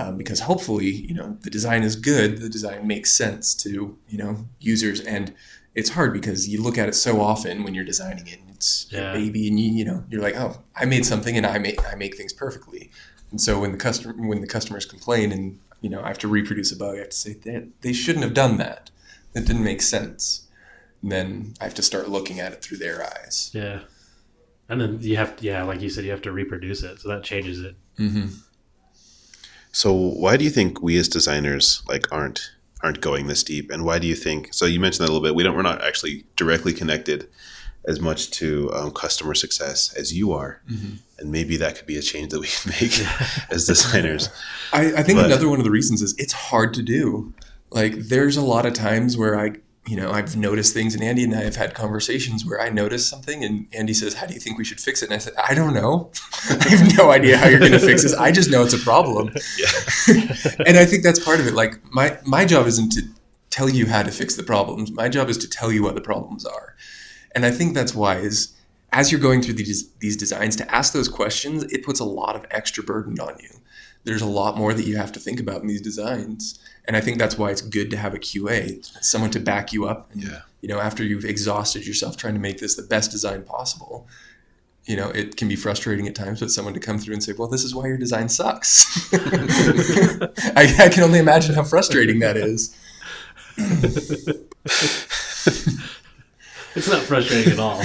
Um, 0.00 0.16
because 0.16 0.40
hopefully, 0.40 0.86
you 1.08 1.14
know, 1.14 1.36
the 1.40 1.50
design 1.50 1.82
is 1.82 1.96
good. 1.96 2.38
The 2.38 2.48
design 2.48 2.86
makes 2.86 3.10
sense 3.12 3.54
to 3.64 3.70
you 4.08 4.18
know 4.18 4.32
users, 4.60 5.00
and 5.00 5.34
it's 5.74 5.90
hard 5.90 6.12
because 6.12 6.48
you 6.48 6.62
look 6.62 6.78
at 6.78 6.88
it 6.88 6.94
so 6.94 7.20
often 7.20 7.64
when 7.64 7.74
you're 7.74 7.84
designing 7.94 8.26
it. 8.28 8.38
and 8.40 8.50
It's 8.50 8.86
your 8.92 9.02
Yeah. 9.02 9.12
baby, 9.12 9.48
and 9.48 9.58
you 9.58 9.70
you 9.78 9.84
know 9.84 10.04
you're 10.10 10.22
like, 10.22 10.36
oh, 10.36 10.62
I 10.76 10.84
made 10.84 11.04
something, 11.04 11.36
and 11.36 11.44
I 11.46 11.58
make 11.58 11.78
I 11.92 11.94
make 11.96 12.16
things 12.16 12.32
perfectly. 12.32 12.90
And 13.30 13.40
so 13.40 13.60
when 13.60 13.72
the 13.72 13.78
customer 13.78 14.14
when 14.30 14.40
the 14.40 14.46
customers 14.46 14.86
complain, 14.86 15.32
and 15.32 15.58
you 15.80 15.90
know 15.90 16.00
I 16.02 16.08
have 16.08 16.18
to 16.18 16.28
reproduce 16.28 16.70
a 16.72 16.76
bug, 16.76 16.94
I 16.96 16.98
have 17.00 17.10
to 17.10 17.16
say 17.26 17.32
that 17.44 17.62
they 17.80 17.92
shouldn't 17.92 18.24
have 18.24 18.34
done 18.34 18.56
that. 18.58 18.90
That 19.32 19.46
didn't 19.46 19.64
make 19.64 19.82
sense. 19.82 20.46
And 21.02 21.10
then 21.12 21.54
I 21.60 21.64
have 21.64 21.74
to 21.74 21.82
start 21.82 22.08
looking 22.08 22.38
at 22.40 22.52
it 22.52 22.62
through 22.62 22.78
their 22.78 22.98
eyes. 23.04 23.50
yeah. 23.54 23.80
And 24.70 24.80
then 24.80 24.98
you 25.00 25.16
have, 25.16 25.36
to, 25.36 25.44
yeah, 25.44 25.62
like 25.62 25.80
you 25.80 25.88
said, 25.88 26.04
you 26.04 26.10
have 26.10 26.22
to 26.22 26.32
reproduce 26.32 26.82
it. 26.82 27.00
So 27.00 27.08
that 27.08 27.22
changes 27.24 27.60
it. 27.60 27.74
Mm-hmm. 27.98 28.26
So 29.78 29.92
why 29.94 30.36
do 30.36 30.42
you 30.42 30.50
think 30.50 30.82
we 30.82 30.98
as 30.98 31.06
designers 31.06 31.84
like 31.86 32.10
aren't 32.10 32.50
aren't 32.82 33.00
going 33.00 33.28
this 33.28 33.44
deep? 33.44 33.70
And 33.70 33.84
why 33.84 34.00
do 34.00 34.08
you 34.08 34.16
think? 34.16 34.52
So 34.52 34.66
you 34.66 34.80
mentioned 34.80 35.06
that 35.06 35.10
a 35.12 35.14
little 35.14 35.24
bit. 35.24 35.36
We 35.36 35.44
don't. 35.44 35.54
We're 35.54 35.62
not 35.62 35.84
actually 35.84 36.24
directly 36.34 36.72
connected 36.72 37.28
as 37.86 38.00
much 38.00 38.32
to 38.32 38.72
um, 38.74 38.90
customer 38.90 39.34
success 39.34 39.94
as 39.94 40.12
you 40.12 40.32
are, 40.32 40.60
and 41.20 41.30
maybe 41.30 41.56
that 41.58 41.76
could 41.76 41.86
be 41.86 41.96
a 41.96 42.02
change 42.02 42.32
that 42.32 42.40
we 42.40 42.48
can 42.48 42.72
make 42.80 42.98
as 43.52 43.68
designers. 43.68 44.30
I, 44.72 44.94
I 44.96 45.02
think 45.04 45.20
But- 45.20 45.26
another 45.26 45.48
one 45.48 45.60
of 45.60 45.64
the 45.64 45.70
reasons 45.70 46.02
is 46.02 46.12
it's 46.18 46.32
hard 46.32 46.74
to 46.74 46.82
do. 46.82 47.32
Like 47.70 47.94
there's 47.94 48.36
a 48.36 48.42
lot 48.42 48.66
of 48.66 48.72
times 48.72 49.16
where 49.16 49.38
I, 49.38 49.52
you 49.88 49.96
know, 49.96 50.10
I've 50.10 50.36
noticed 50.36 50.74
things, 50.74 50.94
and 50.94 51.02
Andy 51.02 51.24
and 51.24 51.34
I 51.34 51.42
have 51.42 51.56
had 51.56 51.74
conversations 51.74 52.44
where 52.44 52.60
I 52.60 52.68
notice 52.68 53.08
something, 53.08 53.42
and 53.42 53.66
Andy 53.72 53.94
says, 53.94 54.12
"How 54.14 54.26
do 54.26 54.34
you 54.34 54.40
think 54.40 54.58
we 54.58 54.64
should 54.64 54.80
fix 54.80 55.02
it?" 55.02 55.06
And 55.06 55.14
I 55.14 55.18
said, 55.18 55.32
"I 55.42 55.54
don't 55.54 55.72
know. 55.72 56.10
I 56.50 56.68
have 56.68 56.98
no 56.98 57.10
idea 57.10 57.38
how 57.38 57.48
you're 57.48 57.58
going 57.58 57.72
to 57.72 57.78
fix 57.78 58.02
this. 58.02 58.14
I 58.14 58.30
just 58.30 58.50
know 58.50 58.62
it's 58.62 58.74
a 58.74 58.78
problem." 58.78 59.28
And 60.66 60.76
I 60.76 60.84
think 60.84 61.02
that's 61.02 61.18
part 61.18 61.40
of 61.40 61.46
it. 61.46 61.54
Like 61.54 61.80
my 61.90 62.18
my 62.26 62.44
job 62.44 62.66
isn't 62.66 62.90
to 62.92 63.02
tell 63.48 63.68
you 63.68 63.86
how 63.86 64.02
to 64.02 64.10
fix 64.10 64.36
the 64.36 64.42
problems. 64.42 64.92
My 64.92 65.08
job 65.08 65.30
is 65.30 65.38
to 65.38 65.48
tell 65.48 65.72
you 65.72 65.82
what 65.82 65.94
the 65.94 66.00
problems 66.02 66.44
are. 66.44 66.76
And 67.34 67.46
I 67.46 67.50
think 67.50 67.74
that's 67.74 67.94
why 67.94 68.16
is 68.16 68.54
as 68.92 69.10
you're 69.10 69.20
going 69.20 69.40
through 69.42 69.54
these 69.54 69.90
these 70.00 70.16
designs 70.16 70.56
to 70.56 70.74
ask 70.74 70.92
those 70.92 71.08
questions, 71.08 71.64
it 71.64 71.82
puts 71.82 72.00
a 72.00 72.04
lot 72.04 72.36
of 72.36 72.44
extra 72.50 72.84
burden 72.84 73.18
on 73.20 73.36
you. 73.40 73.50
There's 74.04 74.22
a 74.22 74.26
lot 74.26 74.56
more 74.56 74.72
that 74.72 74.86
you 74.86 74.96
have 74.96 75.12
to 75.12 75.20
think 75.20 75.40
about 75.40 75.60
in 75.60 75.68
these 75.68 75.82
designs, 75.82 76.58
and 76.86 76.96
I 76.96 77.00
think 77.00 77.18
that's 77.18 77.36
why 77.36 77.50
it's 77.50 77.60
good 77.60 77.90
to 77.90 77.96
have 77.96 78.14
a 78.14 78.18
QA, 78.18 78.84
someone 79.04 79.30
to 79.32 79.40
back 79.40 79.72
you 79.72 79.86
up. 79.86 80.10
And, 80.12 80.22
Yeah. 80.22 80.40
You 80.60 80.68
know, 80.68 80.80
after 80.80 81.04
you've 81.04 81.24
exhausted 81.24 81.86
yourself 81.86 82.16
trying 82.16 82.34
to 82.34 82.40
make 82.40 82.58
this 82.58 82.74
the 82.74 82.82
best 82.82 83.12
design 83.12 83.44
possible, 83.44 84.08
you 84.86 84.96
know, 84.96 85.08
it 85.10 85.36
can 85.36 85.46
be 85.46 85.54
frustrating 85.54 86.08
at 86.08 86.16
times, 86.16 86.40
but 86.40 86.50
someone 86.50 86.74
to 86.74 86.80
come 86.80 86.98
through 86.98 87.14
and 87.14 87.22
say, 87.22 87.32
"Well, 87.32 87.46
this 87.46 87.62
is 87.62 87.74
why 87.74 87.86
your 87.86 87.96
design 87.98 88.28
sucks." 88.28 89.08
I, 89.14 90.74
I 90.78 90.88
can 90.88 91.04
only 91.04 91.20
imagine 91.20 91.54
how 91.54 91.62
frustrating 91.62 92.18
that 92.20 92.36
is. 92.36 92.74
It's 96.74 96.88
not 96.88 97.02
frustrating 97.02 97.52
at 97.54 97.58
all. 97.58 97.78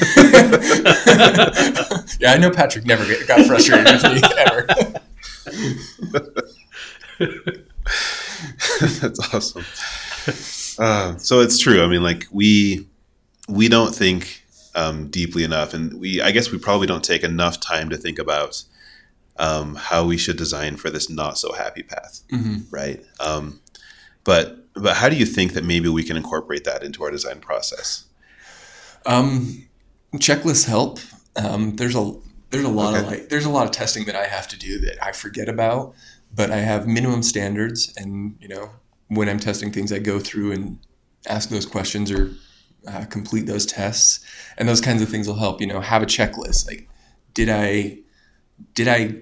yeah, 2.19 2.33
I 2.33 2.37
know 2.37 2.51
Patrick 2.51 2.85
never 2.85 3.05
get, 3.05 3.25
got 3.27 3.45
frustrated 3.47 3.85
with 3.87 4.03
me 4.03 4.21
ever. 4.37 4.67
That's 9.01 9.33
awesome. 9.33 9.65
Uh, 10.79 11.17
so 11.17 11.41
it's 11.41 11.59
true. 11.59 11.83
I 11.83 11.87
mean, 11.87 12.03
like 12.03 12.27
we 12.31 12.87
we 13.47 13.67
don't 13.67 13.93
think 13.93 14.43
um, 14.75 15.09
deeply 15.09 15.43
enough, 15.43 15.73
and 15.73 15.99
we 15.99 16.21
I 16.21 16.31
guess 16.31 16.51
we 16.51 16.57
probably 16.57 16.87
don't 16.87 17.03
take 17.03 17.23
enough 17.23 17.59
time 17.59 17.89
to 17.89 17.97
think 17.97 18.19
about 18.19 18.63
um, 19.37 19.75
how 19.75 20.05
we 20.05 20.17
should 20.17 20.37
design 20.37 20.77
for 20.77 20.89
this 20.89 21.09
not 21.09 21.37
so 21.37 21.53
happy 21.53 21.83
path, 21.83 22.21
right? 22.71 23.03
Um, 23.19 23.61
but 24.23 24.59
but 24.73 24.97
how 24.97 25.09
do 25.09 25.15
you 25.15 25.25
think 25.25 25.53
that 25.53 25.63
maybe 25.63 25.89
we 25.89 26.03
can 26.03 26.17
incorporate 26.17 26.63
that 26.63 26.83
into 26.83 27.03
our 27.03 27.11
design 27.11 27.39
process? 27.39 28.05
Um, 29.05 29.67
checklists 30.15 30.65
help. 30.65 30.99
Um, 31.35 31.75
there's 31.75 31.95
a 31.95 32.13
there's 32.53 32.65
a 32.65 32.69
lot 32.69 32.95
of 32.95 33.07
like 33.07 33.29
there's 33.29 33.45
a 33.45 33.49
lot 33.49 33.65
of 33.65 33.71
testing 33.71 34.05
that 34.05 34.15
I 34.15 34.25
have 34.25 34.47
to 34.49 34.57
do 34.57 34.77
that 34.81 35.03
I 35.03 35.11
forget 35.11 35.49
about, 35.49 35.95
but 36.33 36.51
I 36.51 36.57
have 36.57 36.87
minimum 36.87 37.23
standards, 37.23 37.91
and 37.97 38.37
you 38.39 38.47
know 38.47 38.69
when 39.07 39.27
I'm 39.27 39.39
testing 39.39 39.71
things, 39.71 39.91
I 39.91 39.97
go 39.97 40.19
through 40.19 40.51
and 40.51 40.77
ask 41.27 41.49
those 41.49 41.65
questions 41.65 42.11
or 42.11 42.31
uh, 42.87 43.05
complete 43.05 43.47
those 43.47 43.65
tests, 43.65 44.23
and 44.55 44.69
those 44.69 44.81
kinds 44.81 45.01
of 45.01 45.09
things 45.09 45.27
will 45.27 45.37
help. 45.37 45.61
You 45.61 45.67
know, 45.67 45.81
have 45.81 46.03
a 46.03 46.05
checklist. 46.05 46.67
Like, 46.67 46.87
did 47.33 47.49
I 47.49 47.97
did 48.75 48.87
I 48.87 49.15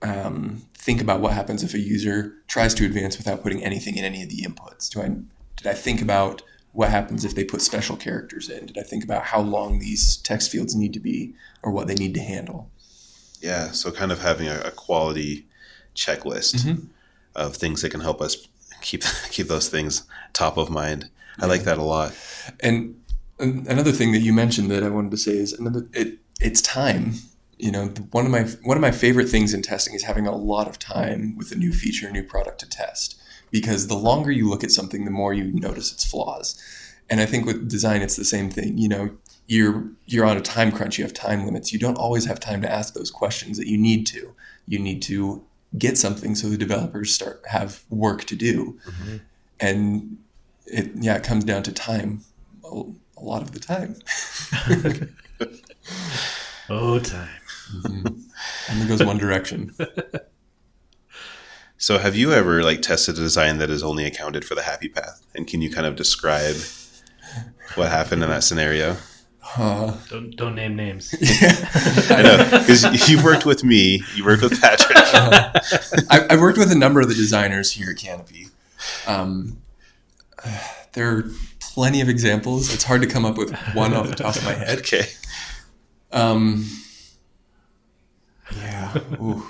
um, 0.00 0.62
think 0.72 1.02
about 1.02 1.20
what 1.20 1.34
happens 1.34 1.62
if 1.62 1.74
a 1.74 1.78
user 1.78 2.36
tries 2.48 2.72
to 2.74 2.86
advance 2.86 3.18
without 3.18 3.42
putting 3.42 3.62
anything 3.62 3.98
in 3.98 4.04
any 4.06 4.22
of 4.22 4.30
the 4.30 4.46
inputs? 4.48 4.88
Do 4.88 5.02
I 5.02 5.08
did 5.56 5.66
I 5.66 5.74
think 5.74 6.00
about 6.00 6.40
what 6.72 6.88
happens 6.88 7.24
if 7.24 7.34
they 7.34 7.44
put 7.44 7.62
special 7.62 7.96
characters 7.96 8.48
in? 8.48 8.66
Did 8.66 8.78
I 8.78 8.82
think 8.82 9.04
about 9.04 9.24
how 9.24 9.40
long 9.40 9.78
these 9.78 10.16
text 10.18 10.50
fields 10.50 10.74
need 10.74 10.92
to 10.94 11.00
be 11.00 11.34
or 11.62 11.70
what 11.70 11.86
they 11.86 11.94
need 11.94 12.14
to 12.14 12.20
handle? 12.20 12.70
Yeah, 13.40 13.72
so 13.72 13.90
kind 13.90 14.12
of 14.12 14.20
having 14.20 14.48
a, 14.48 14.60
a 14.60 14.70
quality 14.70 15.46
checklist 15.94 16.64
mm-hmm. 16.64 16.86
of 17.36 17.56
things 17.56 17.82
that 17.82 17.90
can 17.90 18.00
help 18.00 18.20
us 18.22 18.48
keep 18.80 19.02
keep 19.30 19.48
those 19.48 19.68
things 19.68 20.04
top 20.32 20.56
of 20.56 20.70
mind. 20.70 21.10
I 21.38 21.46
like 21.46 21.62
that 21.62 21.78
a 21.78 21.82
lot. 21.82 22.14
And 22.60 23.00
an- 23.38 23.66
another 23.68 23.92
thing 23.92 24.12
that 24.12 24.20
you 24.20 24.32
mentioned 24.32 24.70
that 24.70 24.82
I 24.82 24.88
wanted 24.88 25.10
to 25.12 25.16
say 25.16 25.32
is 25.32 25.52
another 25.52 25.86
it 25.92 26.18
it's 26.40 26.62
time. 26.62 27.14
You 27.58 27.70
know, 27.70 27.86
one 28.10 28.26
of 28.26 28.32
my 28.32 28.42
one 28.62 28.76
of 28.76 28.80
my 28.80 28.90
favorite 28.90 29.28
things 29.28 29.52
in 29.52 29.62
testing 29.62 29.94
is 29.94 30.04
having 30.04 30.26
a 30.26 30.34
lot 30.34 30.68
of 30.68 30.78
time 30.78 31.36
with 31.36 31.52
a 31.52 31.54
new 31.54 31.72
feature, 31.72 32.08
a 32.08 32.12
new 32.12 32.24
product 32.24 32.60
to 32.60 32.68
test. 32.68 33.20
Because 33.52 33.86
the 33.86 33.94
longer 33.94 34.32
you 34.32 34.48
look 34.48 34.64
at 34.64 34.72
something, 34.72 35.04
the 35.04 35.10
more 35.12 35.32
you 35.32 35.52
notice 35.52 35.92
its 35.92 36.04
flaws. 36.04 36.60
And 37.08 37.20
I 37.20 37.26
think 37.26 37.46
with 37.46 37.68
design, 37.68 38.02
it's 38.02 38.16
the 38.16 38.24
same 38.24 38.50
thing. 38.50 38.78
You 38.78 38.88
know, 38.88 39.10
you're 39.46 39.84
you're 40.06 40.24
on 40.24 40.36
a 40.36 40.40
time 40.40 40.72
crunch. 40.72 40.98
You 40.98 41.04
have 41.04 41.14
time 41.14 41.44
limits. 41.44 41.72
You 41.72 41.78
don't 41.78 41.98
always 41.98 42.24
have 42.24 42.40
time 42.40 42.62
to 42.62 42.72
ask 42.72 42.94
those 42.94 43.10
questions 43.10 43.58
that 43.58 43.68
you 43.68 43.76
need 43.78 44.06
to. 44.08 44.34
You 44.66 44.78
need 44.78 45.02
to 45.02 45.44
get 45.78 45.98
something 45.98 46.34
so 46.34 46.48
the 46.48 46.56
developers 46.56 47.14
start 47.14 47.42
have 47.48 47.82
work 47.90 48.24
to 48.24 48.36
do. 48.36 48.78
Mm-hmm. 48.86 49.16
And 49.60 50.18
it 50.66 50.90
yeah, 50.94 51.16
it 51.16 51.22
comes 51.22 51.44
down 51.44 51.62
to 51.64 51.72
time 51.72 52.22
a, 52.64 52.82
a 53.16 53.22
lot 53.22 53.42
of 53.42 53.52
the 53.52 53.60
time. 53.60 53.96
oh, 56.70 56.98
time. 56.98 57.28
Mm-hmm. 57.76 58.72
Only 58.72 58.86
goes 58.86 59.04
one 59.04 59.18
direction. 59.18 59.74
So 61.82 61.98
have 61.98 62.14
you 62.14 62.32
ever 62.32 62.62
like 62.62 62.80
tested 62.80 63.16
a 63.16 63.18
design 63.18 63.58
that 63.58 63.68
has 63.68 63.82
only 63.82 64.04
accounted 64.04 64.44
for 64.44 64.54
the 64.54 64.62
happy 64.62 64.88
path? 64.88 65.26
And 65.34 65.48
can 65.48 65.60
you 65.60 65.68
kind 65.68 65.84
of 65.84 65.96
describe 65.96 66.54
what 67.74 67.90
happened 67.90 68.22
in 68.22 68.30
that 68.30 68.44
scenario? 68.44 68.98
Uh, 69.56 69.96
Don't 70.08 70.30
don't 70.36 70.54
name 70.54 70.76
names. 70.76 71.12
I 72.08 72.22
know 72.22 72.60
because 72.60 73.08
you've 73.10 73.24
worked 73.24 73.44
with 73.44 73.64
me, 73.64 74.00
you 74.14 74.24
worked 74.24 74.44
with 74.44 74.60
Patrick. 74.60 74.96
I, 76.08 76.24
I've 76.30 76.40
worked 76.40 76.56
with 76.56 76.70
a 76.70 76.76
number 76.76 77.00
of 77.00 77.08
the 77.08 77.16
designers 77.16 77.72
here 77.72 77.90
at 77.90 77.96
Canopy. 77.96 78.46
Um, 79.08 79.60
there 80.92 81.10
are 81.10 81.24
plenty 81.58 82.00
of 82.00 82.08
examples. 82.08 82.72
It's 82.72 82.84
hard 82.84 83.02
to 83.02 83.08
come 83.08 83.24
up 83.24 83.36
with 83.36 83.52
one 83.74 83.92
off 83.92 84.08
the 84.08 84.14
top 84.14 84.36
of 84.36 84.44
my 84.44 84.52
head. 84.52 84.78
okay, 84.82 85.06
Um, 86.12 86.64
yeah. 88.56 88.96
Ooh. 89.20 89.44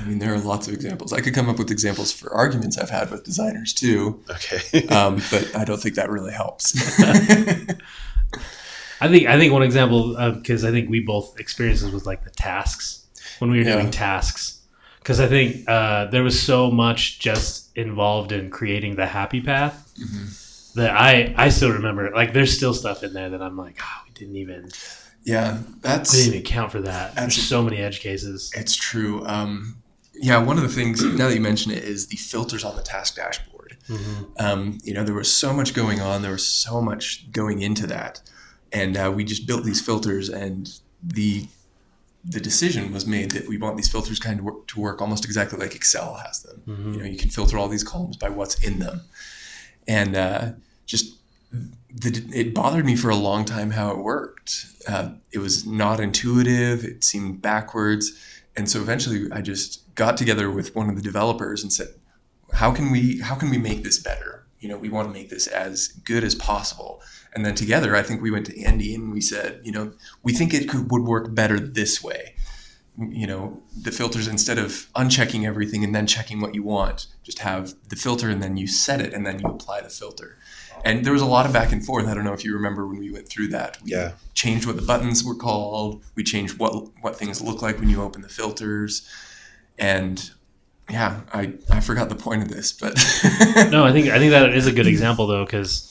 I 0.00 0.04
mean, 0.04 0.18
there 0.18 0.32
are 0.32 0.38
lots 0.38 0.66
of 0.68 0.74
examples. 0.74 1.12
I 1.12 1.20
could 1.20 1.34
come 1.34 1.48
up 1.48 1.58
with 1.58 1.70
examples 1.70 2.10
for 2.12 2.32
arguments 2.32 2.78
I've 2.78 2.90
had 2.90 3.10
with 3.10 3.22
designers 3.24 3.72
too, 3.74 4.22
okay, 4.30 4.86
um, 4.88 5.20
but 5.30 5.54
I 5.56 5.64
don't 5.64 5.80
think 5.80 5.94
that 5.96 6.08
really 6.10 6.32
helps. 6.32 6.74
I 9.02 9.08
think 9.08 9.26
I 9.28 9.38
think 9.38 9.52
one 9.52 9.62
example 9.62 10.14
because 10.34 10.64
I 10.64 10.70
think 10.70 10.90
we 10.90 11.00
both 11.00 11.38
experienced 11.40 11.82
this 11.84 11.92
with 11.92 12.06
like 12.06 12.24
the 12.24 12.30
tasks 12.30 13.06
when 13.38 13.50
we 13.50 13.58
were 13.58 13.64
Yeah. 13.64 13.76
doing 13.76 13.90
tasks 13.90 14.60
because 14.98 15.20
I 15.20 15.26
think 15.26 15.68
uh, 15.68 16.06
there 16.06 16.22
was 16.22 16.40
so 16.40 16.70
much 16.70 17.18
just 17.18 17.74
involved 17.76 18.32
in 18.32 18.50
creating 18.50 18.96
the 18.96 19.06
happy 19.06 19.40
path 19.40 19.90
that 20.74 20.90
I 20.90 21.34
I 21.36 21.48
still 21.48 21.72
remember 21.72 22.10
like 22.14 22.32
there's 22.34 22.54
still 22.54 22.74
stuff 22.74 23.02
in 23.02 23.12
there 23.14 23.30
that 23.30 23.40
I'm 23.42 23.56
like 23.56 23.78
oh 23.82 24.02
we 24.06 24.12
didn't 24.12 24.36
even 24.36 24.68
yeah, 25.24 25.58
we 25.58 25.64
that's 25.80 26.12
didn't 26.12 26.28
even 26.34 26.40
account 26.40 26.72
for 26.72 26.80
that. 26.82 27.14
There's 27.14 27.36
so 27.36 27.62
many 27.62 27.76
edge 27.78 28.00
cases. 28.00 28.50
It's 28.56 28.74
true. 28.74 29.26
Um, 29.26 29.76
yeah, 30.22 30.38
one 30.38 30.56
of 30.56 30.62
the 30.62 30.68
things 30.68 31.02
now 31.02 31.28
that 31.28 31.34
you 31.34 31.40
mention 31.40 31.72
it 31.72 31.82
is 31.82 32.08
the 32.08 32.16
filters 32.16 32.62
on 32.64 32.76
the 32.76 32.82
task 32.82 33.16
dashboard. 33.16 33.76
Um, 34.38 34.78
you 34.84 34.92
know, 34.94 35.02
there 35.02 35.14
was 35.14 35.34
so 35.34 35.52
much 35.52 35.72
going 35.74 36.00
on. 36.00 36.22
There 36.22 36.32
was 36.32 36.46
so 36.46 36.80
much 36.80 37.32
going 37.32 37.62
into 37.62 37.86
that, 37.86 38.20
and 38.72 38.96
uh, 38.96 39.10
we 39.14 39.24
just 39.24 39.46
built 39.46 39.64
these 39.64 39.80
filters, 39.80 40.28
and 40.28 40.70
the 41.02 41.46
the 42.22 42.40
decision 42.40 42.92
was 42.92 43.06
made 43.06 43.30
that 43.30 43.48
we 43.48 43.56
want 43.56 43.78
these 43.78 43.90
filters 43.90 44.18
kind 44.18 44.38
of 44.40 44.44
work, 44.44 44.66
to 44.66 44.78
work 44.78 45.00
almost 45.00 45.24
exactly 45.24 45.58
like 45.58 45.74
Excel 45.74 46.14
has 46.16 46.42
them. 46.42 46.62
You 46.92 46.98
know, 47.00 47.06
you 47.06 47.16
can 47.16 47.30
filter 47.30 47.56
all 47.56 47.68
these 47.68 47.82
columns 47.82 48.18
by 48.18 48.28
what's 48.28 48.62
in 48.62 48.78
them, 48.78 49.00
and 49.88 50.14
uh, 50.14 50.50
just 50.84 51.16
the, 51.50 52.22
it 52.32 52.54
bothered 52.54 52.84
me 52.84 52.94
for 52.94 53.08
a 53.08 53.16
long 53.16 53.44
time 53.46 53.70
how 53.70 53.90
it 53.90 53.98
worked. 53.98 54.66
Uh, 54.86 55.12
it 55.32 55.38
was 55.38 55.66
not 55.66 55.98
intuitive. 55.98 56.84
It 56.84 57.02
seemed 57.02 57.40
backwards, 57.40 58.12
and 58.54 58.68
so 58.70 58.80
eventually 58.80 59.32
I 59.32 59.40
just 59.40 59.89
got 60.04 60.16
together 60.16 60.48
with 60.58 60.74
one 60.80 60.88
of 60.90 60.96
the 60.96 61.02
developers 61.10 61.62
and 61.62 61.72
said, 61.78 61.88
"How 62.60 62.70
can 62.76 62.86
we 62.94 63.02
how 63.28 63.34
can 63.40 63.50
we 63.54 63.58
make 63.58 63.80
this 63.84 63.98
better? 64.10 64.32
You 64.62 64.68
know, 64.70 64.78
we 64.84 64.90
want 64.96 65.06
to 65.08 65.14
make 65.18 65.28
this 65.30 65.46
as 65.46 65.88
good 66.10 66.24
as 66.24 66.34
possible." 66.34 66.92
And 67.34 67.44
then 67.44 67.54
together, 67.54 67.90
I 68.00 68.02
think 68.02 68.20
we 68.20 68.30
went 68.34 68.46
to 68.46 68.60
Andy 68.68 68.90
and 68.94 69.12
we 69.16 69.20
said, 69.20 69.50
"You 69.66 69.72
know, 69.76 69.92
we 70.26 70.32
think 70.38 70.52
it 70.52 70.68
could 70.70 70.90
would 70.90 71.04
work 71.14 71.26
better 71.40 71.58
this 71.80 71.94
way." 72.08 72.22
you 73.20 73.26
know 73.26 73.62
the 73.86 73.90
filters 74.00 74.26
instead 74.28 74.58
of 74.58 74.70
unchecking 75.02 75.42
everything 75.46 75.82
and 75.84 75.94
then 75.94 76.06
checking 76.06 76.38
what 76.42 76.54
you 76.56 76.62
want 76.76 76.98
just 77.22 77.38
have 77.38 77.64
the 77.88 77.96
filter 77.96 78.28
and 78.32 78.42
then 78.42 78.56
you 78.58 78.66
set 78.66 79.00
it 79.00 79.14
and 79.14 79.24
then 79.26 79.38
you 79.40 79.46
apply 79.46 79.80
the 79.80 79.88
filter 80.00 80.36
and 80.84 81.04
there 81.04 81.12
was 81.18 81.22
a 81.22 81.32
lot 81.36 81.46
of 81.46 81.52
back 81.58 81.70
and 81.72 81.82
forth 81.88 82.06
i 82.10 82.12
don't 82.14 82.24
know 82.28 82.34
if 82.38 82.44
you 82.44 82.52
remember 82.52 82.82
when 82.86 82.98
we 82.98 83.10
went 83.16 83.26
through 83.32 83.48
that 83.48 83.78
we 83.84 83.92
Yeah. 83.92 84.12
changed 84.34 84.66
what 84.66 84.76
the 84.76 84.86
buttons 84.92 85.18
were 85.24 85.38
called 85.46 86.02
we 86.16 86.22
changed 86.34 86.58
what 86.58 86.72
what 87.04 87.16
things 87.16 87.40
look 87.40 87.62
like 87.62 87.76
when 87.80 87.88
you 87.88 88.02
open 88.02 88.20
the 88.28 88.34
filters 88.40 88.92
and 89.78 90.30
yeah 90.88 91.20
i 91.32 91.52
i 91.70 91.78
forgot 91.80 92.08
the 92.08 92.14
point 92.16 92.42
of 92.42 92.48
this 92.48 92.72
but 92.72 92.94
no, 93.70 93.84
I 93.84 93.92
think 93.92 94.08
I 94.08 94.18
think 94.18 94.30
that 94.32 94.50
is 94.54 94.66
a 94.66 94.72
good 94.72 94.86
example 94.94 95.26
though, 95.26 95.44
because 95.44 95.86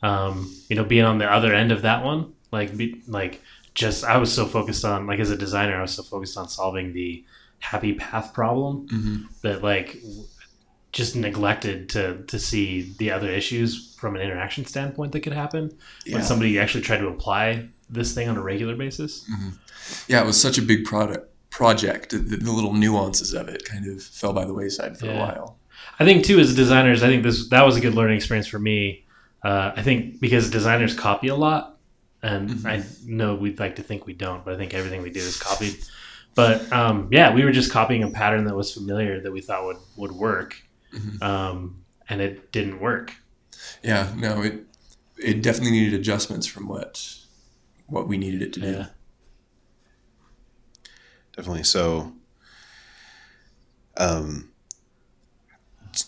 um, 0.00 0.54
you 0.68 0.76
know, 0.76 0.84
being 0.84 1.04
on 1.04 1.18
the 1.18 1.30
other 1.30 1.52
end 1.52 1.72
of 1.72 1.82
that 1.82 2.04
one, 2.04 2.32
like, 2.52 2.76
be, 2.76 3.02
like 3.08 3.42
just 3.74 4.04
I 4.04 4.16
was 4.18 4.32
so 4.32 4.46
focused 4.46 4.84
on 4.84 5.06
like 5.08 5.18
as 5.18 5.30
a 5.30 5.36
designer, 5.36 5.76
I 5.76 5.82
was 5.82 5.92
so 5.92 6.04
focused 6.04 6.38
on 6.38 6.48
solving 6.48 6.92
the 6.92 7.24
happy 7.58 7.94
path 7.94 8.32
problem 8.32 9.28
that 9.42 9.62
like 9.62 9.96
just 10.92 11.16
neglected 11.16 11.88
to 11.90 12.22
to 12.28 12.38
see 12.38 12.94
the 12.98 13.10
other 13.10 13.28
issues 13.28 13.94
from 13.96 14.14
an 14.16 14.22
interaction 14.22 14.64
standpoint 14.64 15.10
that 15.12 15.20
could 15.20 15.32
happen 15.32 15.76
Yeah. 16.06 16.14
when 16.16 16.22
somebody 16.24 16.58
actually 16.58 16.82
tried 16.82 16.98
to 16.98 17.08
apply 17.08 17.68
this 17.90 18.14
thing 18.14 18.28
on 18.28 18.36
a 18.36 18.42
regular 18.42 18.76
basis. 18.76 19.28
yeah 20.06 20.22
it 20.22 20.26
was 20.26 20.40
such 20.40 20.58
a 20.58 20.62
big 20.62 20.84
product 20.84 21.27
project 21.58 22.10
the, 22.10 22.18
the 22.18 22.52
little 22.52 22.72
nuances 22.72 23.34
of 23.34 23.48
it 23.48 23.64
kind 23.64 23.84
of 23.90 24.00
fell 24.20 24.32
by 24.32 24.44
the 24.44 24.54
wayside 24.54 24.96
for 24.98 25.10
a 25.10 25.16
while 25.24 25.58
I 26.00 26.04
think 26.04 26.24
too, 26.24 26.38
as 26.38 26.54
designers, 26.54 27.02
I 27.02 27.08
think 27.08 27.22
this 27.24 27.48
that 27.48 27.64
was 27.68 27.76
a 27.76 27.80
good 27.80 27.94
learning 27.94 28.16
experience 28.16 28.46
for 28.48 28.58
me. 28.70 29.04
Uh, 29.48 29.72
I 29.76 29.82
think 29.82 30.20
because 30.20 30.50
designers 30.50 30.92
copy 30.94 31.28
a 31.28 31.34
lot, 31.36 31.62
and 32.22 32.50
Mhm. 32.50 32.66
I 32.74 32.76
know 33.06 33.34
we'd 33.36 33.58
like 33.64 33.74
to 33.76 33.82
think 33.82 34.06
we 34.06 34.12
don't, 34.12 34.44
but 34.44 34.54
I 34.54 34.56
think 34.56 34.74
everything 34.74 35.02
we 35.02 35.10
do 35.10 35.20
is 35.20 35.36
copied. 35.50 35.76
But 36.34 36.56
um, 36.72 37.08
yeah, 37.10 37.32
we 37.34 37.44
were 37.44 37.52
just 37.52 37.70
copying 37.72 38.02
a 38.04 38.10
pattern 38.10 38.44
that 38.44 38.56
was 38.56 38.72
familiar 38.72 39.20
that 39.24 39.32
we 39.32 39.40
thought 39.40 39.64
would 39.68 39.78
would 39.96 40.12
work, 40.12 40.50
Mhm. 40.92 41.22
um, 41.22 41.58
and 42.08 42.20
it 42.20 42.50
didn't 42.52 42.80
work. 42.80 43.14
Yeah, 43.82 44.04
no, 44.16 44.42
it 44.42 44.54
it 45.30 45.42
definitely 45.42 45.72
needed 45.78 45.94
adjustments 46.00 46.46
from 46.46 46.66
what 46.68 46.92
what 47.86 48.06
we 48.08 48.18
needed 48.18 48.42
it 48.42 48.52
to 48.54 48.60
do. 48.60 48.70
Yeah. 48.78 48.86
Definitely. 51.38 51.62
So, 51.62 52.14
um, 53.96 54.50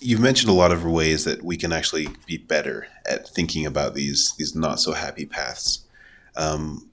you've 0.01 0.19
mentioned 0.19 0.51
a 0.51 0.55
lot 0.55 0.73
of 0.73 0.85
ways 0.85 1.25
that 1.25 1.45
we 1.45 1.57
can 1.57 1.73
actually 1.73 2.09
be 2.27 2.37
better 2.37 2.89
at 3.09 3.29
thinking 3.29 3.65
about 3.65 3.95
these 3.95 4.35
these 4.39 4.57
not 4.57 4.81
so 4.81 4.93
happy 4.93 5.25
paths. 5.25 5.85
Um, 6.35 6.91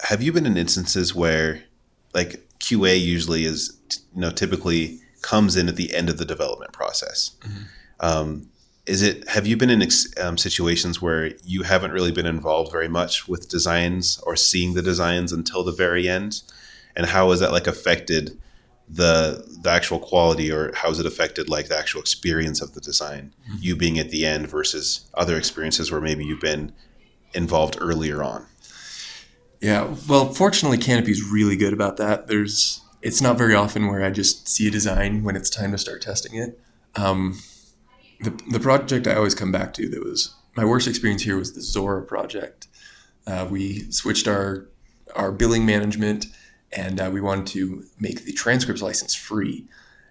have 0.00 0.22
you 0.22 0.32
been 0.32 0.46
in 0.46 0.56
instances 0.56 1.14
where, 1.14 1.64
like 2.14 2.48
QA, 2.60 2.98
usually 2.98 3.44
is 3.44 3.76
you 4.14 4.22
know 4.22 4.30
typically 4.30 5.00
comes 5.20 5.54
in 5.54 5.68
at 5.68 5.76
the 5.76 5.94
end 5.94 6.08
of 6.08 6.16
the 6.16 6.24
development 6.24 6.72
process? 6.72 7.32
Um, 8.00 8.48
is 8.86 9.02
it 9.02 9.28
have 9.28 9.46
you 9.46 9.58
been 9.58 9.68
in 9.68 9.86
um, 10.18 10.38
situations 10.38 11.02
where 11.02 11.32
you 11.44 11.64
haven't 11.64 11.92
really 11.92 12.12
been 12.12 12.24
involved 12.24 12.72
very 12.72 12.88
much 12.88 13.28
with 13.28 13.50
designs 13.50 14.18
or 14.22 14.34
seeing 14.34 14.72
the 14.72 14.80
designs 14.80 15.30
until 15.30 15.62
the 15.62 15.72
very 15.72 16.08
end? 16.08 16.40
And 16.96 17.06
how 17.06 17.30
has 17.30 17.40
that 17.40 17.52
like 17.52 17.66
affected 17.66 18.38
the 18.88 19.44
the 19.62 19.70
actual 19.70 19.98
quality 19.98 20.50
or 20.50 20.72
how 20.74 20.88
has 20.88 21.00
it 21.00 21.06
affected 21.06 21.48
like 21.48 21.68
the 21.68 21.76
actual 21.76 22.00
experience 22.00 22.60
of 22.62 22.72
the 22.74 22.80
design 22.80 23.34
you 23.58 23.74
being 23.74 23.98
at 23.98 24.10
the 24.10 24.24
end 24.24 24.48
versus 24.48 25.10
other 25.14 25.36
experiences 25.36 25.90
where 25.90 26.00
maybe 26.00 26.24
you've 26.24 26.40
been 26.40 26.72
involved 27.34 27.76
earlier 27.80 28.22
on 28.22 28.46
Yeah, 29.60 29.94
well, 30.08 30.32
fortunately, 30.32 30.78
Canopy's 30.78 31.22
really 31.22 31.56
good 31.56 31.72
about 31.72 31.96
that. 31.96 32.26
There's, 32.28 32.82
it's 33.02 33.20
not 33.20 33.38
very 33.38 33.54
often 33.54 33.86
where 33.86 34.04
I 34.04 34.10
just 34.10 34.48
see 34.48 34.68
a 34.68 34.70
design 34.70 35.24
when 35.24 35.34
it's 35.34 35.50
time 35.50 35.72
to 35.72 35.78
start 35.78 36.02
testing 36.02 36.36
it. 36.36 36.60
Um, 36.94 37.40
the 38.20 38.30
the 38.50 38.60
project 38.60 39.06
I 39.06 39.14
always 39.14 39.34
come 39.34 39.52
back 39.52 39.74
to 39.74 39.88
that 39.88 40.04
was 40.04 40.34
my 40.56 40.64
worst 40.64 40.88
experience 40.88 41.22
here 41.22 41.36
was 41.36 41.52
the 41.52 41.60
Zuora 41.60 42.06
project. 42.06 42.68
Uh, 43.26 43.46
we 43.50 43.90
switched 43.90 44.26
our 44.26 44.68
our 45.14 45.32
billing 45.32 45.66
management, 45.66 46.26
and 46.72 47.00
uh, 47.00 47.10
we 47.12 47.20
wanted 47.20 47.46
to 47.48 47.84
make 47.98 48.24
the 48.24 48.32
transcripts 48.32 48.82
license 48.82 49.14
free, 49.14 49.66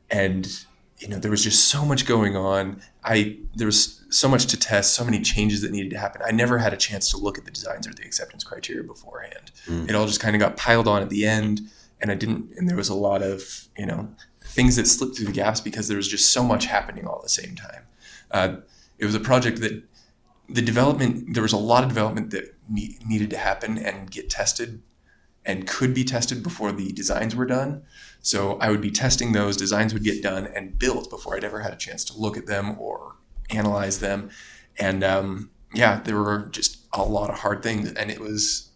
and 0.10 0.66
you 1.00 1.08
know 1.08 1.20
there 1.20 1.32
was 1.32 1.44
just 1.44 1.68
so 1.70 1.86
much 1.86 2.06
going 2.06 2.36
on. 2.36 2.82
I 3.04 3.38
there 3.56 3.68
was 3.68 4.04
so 4.10 4.28
much 4.28 4.46
to 4.48 4.58
test, 4.58 4.94
so 4.94 5.04
many 5.04 5.22
changes 5.22 5.62
that 5.62 5.72
needed 5.72 5.92
to 5.92 5.98
happen. 5.98 6.22
I 6.26 6.32
never 6.32 6.58
had 6.58 6.74
a 6.74 6.78
chance 6.78 7.10
to 7.12 7.18
look 7.18 7.38
at 7.38 7.46
the 7.46 7.52
designs 7.52 7.88
or 7.88 7.94
the 7.94 8.04
acceptance 8.04 8.44
criteria 8.44 8.84
beforehand. 8.84 9.52
Mm. 9.68 9.90
It 9.90 9.96
all 9.96 10.08
just 10.08 10.20
kind 10.20 10.36
of 10.36 10.40
got 10.40 10.58
piled 10.58 10.88
on 10.88 11.02
at 11.02 11.10
the 11.10 11.26
end, 11.26 11.62
and 12.02 12.12
I 12.12 12.16
didn't. 12.16 12.52
And 12.58 12.70
there 12.70 12.78
was 12.78 12.90
a 12.90 12.96
lot 12.96 13.22
of 13.22 13.68
you 13.78 13.86
know 13.86 14.10
things 14.44 14.76
that 14.78 14.88
slipped 14.88 15.18
through 15.18 15.26
the 15.26 15.32
gaps 15.32 15.60
because 15.60 15.88
there 15.88 15.98
was 15.98 16.08
just 16.08 16.32
so 16.32 16.44
much 16.44 16.66
happening 16.66 17.06
all 17.08 17.18
at 17.18 17.24
the 17.24 17.30
same 17.30 17.56
time. 17.56 17.84
Uh, 18.32 18.56
it 18.98 19.06
was 19.06 19.16
a 19.16 19.20
project 19.20 19.60
that 19.62 19.84
the 20.50 20.62
development 20.62 21.34
there 21.34 21.44
was 21.44 21.54
a 21.54 21.58
lot 21.58 21.84
of 21.84 21.90
development 21.90 22.32
that 22.32 22.56
ne- 22.70 22.98
needed 23.06 23.30
to 23.32 23.38
happen 23.38 23.78
and 23.78 24.12
get 24.12 24.30
tested 24.30 24.82
and 25.46 25.68
could 25.68 25.94
be 25.94 26.04
tested 26.04 26.42
before 26.42 26.72
the 26.72 26.92
designs 26.92 27.36
were 27.36 27.46
done. 27.46 27.84
So 28.22 28.58
I 28.58 28.72
would 28.72 28.82
be 28.82 28.92
testing 28.92 29.32
those 29.32 29.56
designs 29.56 29.94
would 29.94 30.04
get 30.04 30.24
done 30.24 30.48
and 30.48 30.78
built 30.80 31.10
before 31.10 31.36
I'd 31.36 31.44
ever 31.44 31.60
had 31.60 31.74
a 31.74 31.78
chance 31.78 32.04
to 32.06 32.18
look 32.18 32.38
at 32.38 32.48
them 32.48 32.76
or 32.80 33.16
analyze 33.52 34.00
them. 34.00 34.32
And 34.80 35.04
um, 35.04 35.52
yeah, 35.74 36.02
there 36.04 36.18
were 36.18 36.48
just 36.52 36.80
a 36.94 37.04
lot 37.04 37.30
of 37.30 37.40
hard 37.40 37.62
things, 37.62 37.92
and 37.94 38.10
it 38.10 38.20
was 38.20 38.72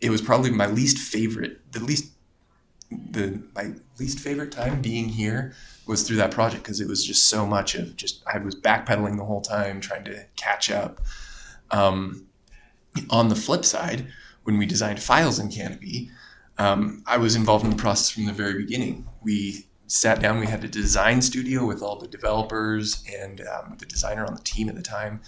it 0.00 0.10
was 0.10 0.22
probably 0.22 0.50
my 0.50 0.66
least 0.66 0.98
favorite, 0.98 1.72
the 1.72 1.80
least 1.80 2.12
the 2.90 3.42
my 3.54 3.72
least 3.98 4.18
favorite 4.20 4.52
time 4.52 4.80
being 4.80 5.08
here 5.08 5.54
was 5.86 6.02
through 6.02 6.16
that 6.16 6.30
project 6.30 6.62
because 6.62 6.80
it 6.80 6.88
was 6.88 7.04
just 7.04 7.28
so 7.28 7.46
much 7.46 7.74
of 7.74 7.96
just 7.96 8.22
I 8.26 8.38
was 8.38 8.54
backpedaling 8.54 9.16
the 9.16 9.24
whole 9.24 9.40
time 9.40 9.80
trying 9.80 10.04
to 10.04 10.26
catch 10.36 10.70
up. 10.70 11.00
Um, 11.70 12.26
on 13.10 13.28
the 13.28 13.34
flip 13.34 13.64
side, 13.64 14.06
when 14.48 14.56
we 14.56 14.64
designed 14.64 14.98
files 14.98 15.38
in 15.38 15.50
Canopy, 15.50 16.10
um, 16.56 17.02
I 17.06 17.18
was 17.18 17.36
involved 17.36 17.66
in 17.66 17.70
the 17.70 17.76
process 17.76 18.08
from 18.08 18.24
the 18.24 18.32
very 18.32 18.54
beginning. 18.54 19.06
We 19.22 19.66
sat 19.88 20.22
down, 20.22 20.40
we 20.40 20.46
had 20.46 20.64
a 20.64 20.68
design 20.68 21.20
studio 21.20 21.66
with 21.66 21.82
all 21.82 21.98
the 21.98 22.08
developers 22.08 23.04
and 23.20 23.42
um, 23.42 23.76
the 23.78 23.84
designer 23.84 24.24
on 24.24 24.34
the 24.34 24.40
team 24.40 24.70
at 24.70 24.74
the 24.74 24.80
time. 24.80 25.20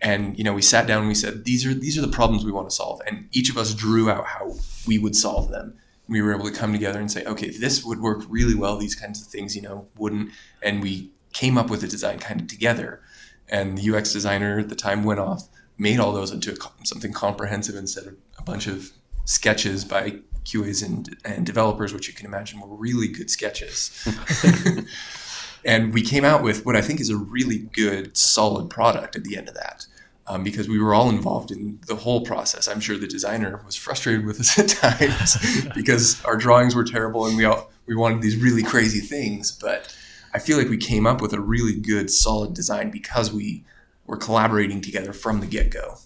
And 0.00 0.38
you 0.38 0.44
know, 0.44 0.54
we 0.54 0.62
sat 0.62 0.86
down 0.86 1.00
and 1.00 1.08
we 1.08 1.14
said, 1.14 1.44
these 1.44 1.66
are 1.66 1.74
these 1.74 1.98
are 1.98 2.00
the 2.00 2.08
problems 2.08 2.42
we 2.42 2.52
want 2.52 2.70
to 2.70 2.74
solve. 2.74 3.02
And 3.06 3.28
each 3.32 3.50
of 3.50 3.58
us 3.58 3.74
drew 3.74 4.08
out 4.08 4.24
how 4.24 4.54
we 4.86 4.96
would 4.96 5.14
solve 5.14 5.50
them. 5.50 5.76
We 6.08 6.22
were 6.22 6.34
able 6.34 6.46
to 6.46 6.58
come 6.58 6.72
together 6.72 6.98
and 6.98 7.12
say, 7.12 7.22
okay, 7.26 7.50
this 7.50 7.84
would 7.84 8.00
work 8.00 8.22
really 8.30 8.54
well. 8.54 8.78
These 8.78 8.94
kinds 8.94 9.20
of 9.20 9.28
things, 9.28 9.54
you 9.54 9.60
know, 9.60 9.88
wouldn't. 9.98 10.30
And 10.62 10.82
we 10.82 11.10
came 11.34 11.58
up 11.58 11.68
with 11.68 11.84
a 11.84 11.86
design 11.86 12.18
kind 12.18 12.40
of 12.40 12.46
together. 12.46 13.02
And 13.46 13.76
the 13.76 13.94
UX 13.94 14.14
designer 14.14 14.60
at 14.60 14.70
the 14.70 14.74
time 14.74 15.04
went 15.04 15.20
off, 15.20 15.50
made 15.76 16.00
all 16.00 16.12
those 16.12 16.30
into 16.30 16.50
a, 16.50 16.86
something 16.86 17.12
comprehensive 17.12 17.74
instead 17.74 18.06
of 18.06 18.16
bunch 18.44 18.66
of 18.66 18.90
sketches 19.24 19.84
by 19.84 20.18
QAs 20.44 20.84
and, 20.84 21.16
and 21.24 21.46
developers, 21.46 21.92
which 21.92 22.08
you 22.08 22.14
can 22.14 22.26
imagine 22.26 22.60
were 22.60 22.76
really 22.76 23.08
good 23.08 23.30
sketches. 23.30 24.06
and 25.64 25.92
we 25.92 26.02
came 26.02 26.24
out 26.24 26.42
with 26.42 26.66
what 26.66 26.76
I 26.76 26.82
think 26.82 27.00
is 27.00 27.10
a 27.10 27.16
really 27.16 27.58
good, 27.58 28.16
solid 28.16 28.68
product 28.68 29.16
at 29.16 29.24
the 29.24 29.36
end 29.36 29.48
of 29.48 29.54
that. 29.54 29.86
Um, 30.26 30.42
because 30.42 30.70
we 30.70 30.78
were 30.78 30.94
all 30.94 31.10
involved 31.10 31.50
in 31.50 31.80
the 31.86 31.96
whole 31.96 32.22
process. 32.22 32.66
I'm 32.66 32.80
sure 32.80 32.96
the 32.96 33.06
designer 33.06 33.62
was 33.66 33.76
frustrated 33.76 34.24
with 34.24 34.40
us 34.40 34.58
at 34.58 34.68
times 34.70 35.36
because 35.74 36.24
our 36.24 36.38
drawings 36.38 36.74
were 36.74 36.84
terrible 36.84 37.26
and 37.26 37.36
we 37.36 37.44
all 37.44 37.70
we 37.84 37.94
wanted 37.94 38.22
these 38.22 38.36
really 38.36 38.62
crazy 38.62 39.00
things. 39.00 39.52
But 39.52 39.94
I 40.32 40.38
feel 40.38 40.56
like 40.56 40.70
we 40.70 40.78
came 40.78 41.06
up 41.06 41.20
with 41.20 41.34
a 41.34 41.40
really 41.40 41.78
good, 41.78 42.10
solid 42.10 42.54
design 42.54 42.90
because 42.90 43.34
we 43.34 43.64
were 44.06 44.16
collaborating 44.16 44.80
together 44.80 45.12
from 45.12 45.40
the 45.40 45.46
get 45.46 45.70
go. 45.70 45.98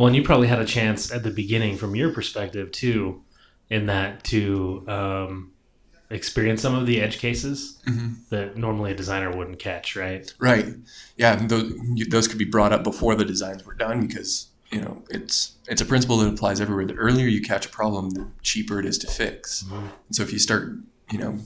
Well, 0.00 0.06
and 0.06 0.16
you 0.16 0.22
probably 0.22 0.48
had 0.48 0.60
a 0.60 0.64
chance 0.64 1.12
at 1.12 1.24
the 1.24 1.30
beginning, 1.30 1.76
from 1.76 1.94
your 1.94 2.08
perspective 2.10 2.72
too, 2.72 3.22
in 3.68 3.84
that 3.84 4.24
to 4.24 4.82
um, 4.88 5.52
experience 6.08 6.62
some 6.62 6.74
of 6.74 6.86
the 6.86 7.02
edge 7.02 7.18
cases 7.18 7.76
Mhm. 7.86 8.14
that 8.30 8.56
normally 8.56 8.92
a 8.92 8.94
designer 8.94 9.30
wouldn't 9.30 9.58
catch, 9.58 9.96
right? 9.96 10.32
Right. 10.38 10.68
Yeah, 11.18 11.36
those 11.36 11.74
those 12.08 12.28
could 12.28 12.38
be 12.38 12.46
brought 12.46 12.72
up 12.72 12.82
before 12.82 13.14
the 13.14 13.26
designs 13.26 13.66
were 13.66 13.74
done 13.74 14.06
because 14.06 14.46
you 14.72 14.80
know 14.80 15.02
it's 15.10 15.56
it's 15.68 15.82
a 15.82 15.84
principle 15.84 16.16
that 16.16 16.28
applies 16.32 16.62
everywhere. 16.62 16.86
The 16.86 16.94
earlier 16.94 17.26
you 17.26 17.42
catch 17.42 17.66
a 17.66 17.68
problem, 17.68 18.08
the 18.08 18.26
cheaper 18.40 18.80
it 18.80 18.86
is 18.86 18.96
to 18.98 19.06
fix. 19.06 19.66
And 19.70 20.16
so 20.16 20.22
if 20.22 20.32
you 20.32 20.38
start, 20.38 20.78
you 21.12 21.18
know, 21.18 21.40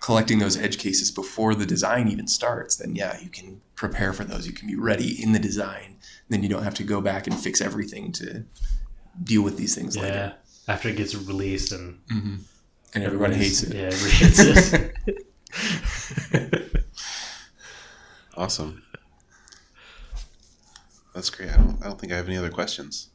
collecting 0.00 0.38
those 0.38 0.56
edge 0.56 0.78
cases 0.78 1.10
before 1.10 1.54
the 1.54 1.66
design 1.66 2.08
even 2.08 2.26
starts, 2.28 2.76
then 2.76 2.96
yeah, 2.96 3.20
you 3.20 3.28
can 3.28 3.60
prepare 3.80 4.12
for 4.12 4.24
those. 4.24 4.46
You 4.46 4.52
can 4.52 4.68
be 4.68 4.76
ready 4.76 5.20
in 5.22 5.32
the 5.32 5.38
design. 5.38 5.96
Then 6.28 6.42
you 6.42 6.50
don't 6.50 6.62
have 6.64 6.74
to 6.74 6.84
go 6.84 7.00
back 7.00 7.26
and 7.26 7.34
fix 7.38 7.60
everything 7.62 8.12
to 8.12 8.44
deal 9.24 9.40
with 9.42 9.56
these 9.56 9.74
things 9.74 9.96
Yeah. 9.96 10.02
later. 10.02 10.34
After 10.68 10.90
it 10.90 10.96
gets 10.96 11.14
released 11.14 11.72
and 11.72 11.98
hmm 12.10 12.34
And 12.94 13.04
everyone 13.04 13.32
hates 13.32 13.62
it. 13.62 13.74
Yeah, 13.74 13.84
everyone 13.94 14.10
hates 14.10 14.72
it. 14.74 14.92
awesome 18.36 18.82
that's 21.14 21.30
great 21.30 21.50
i 21.50 21.56
don't 21.56 21.82
i 21.82 21.86
don't 21.88 21.98
think 22.00 22.12
i 22.12 22.16
have 22.16 22.28
any 22.28 22.36
other 22.36 22.50
questions 22.50 23.08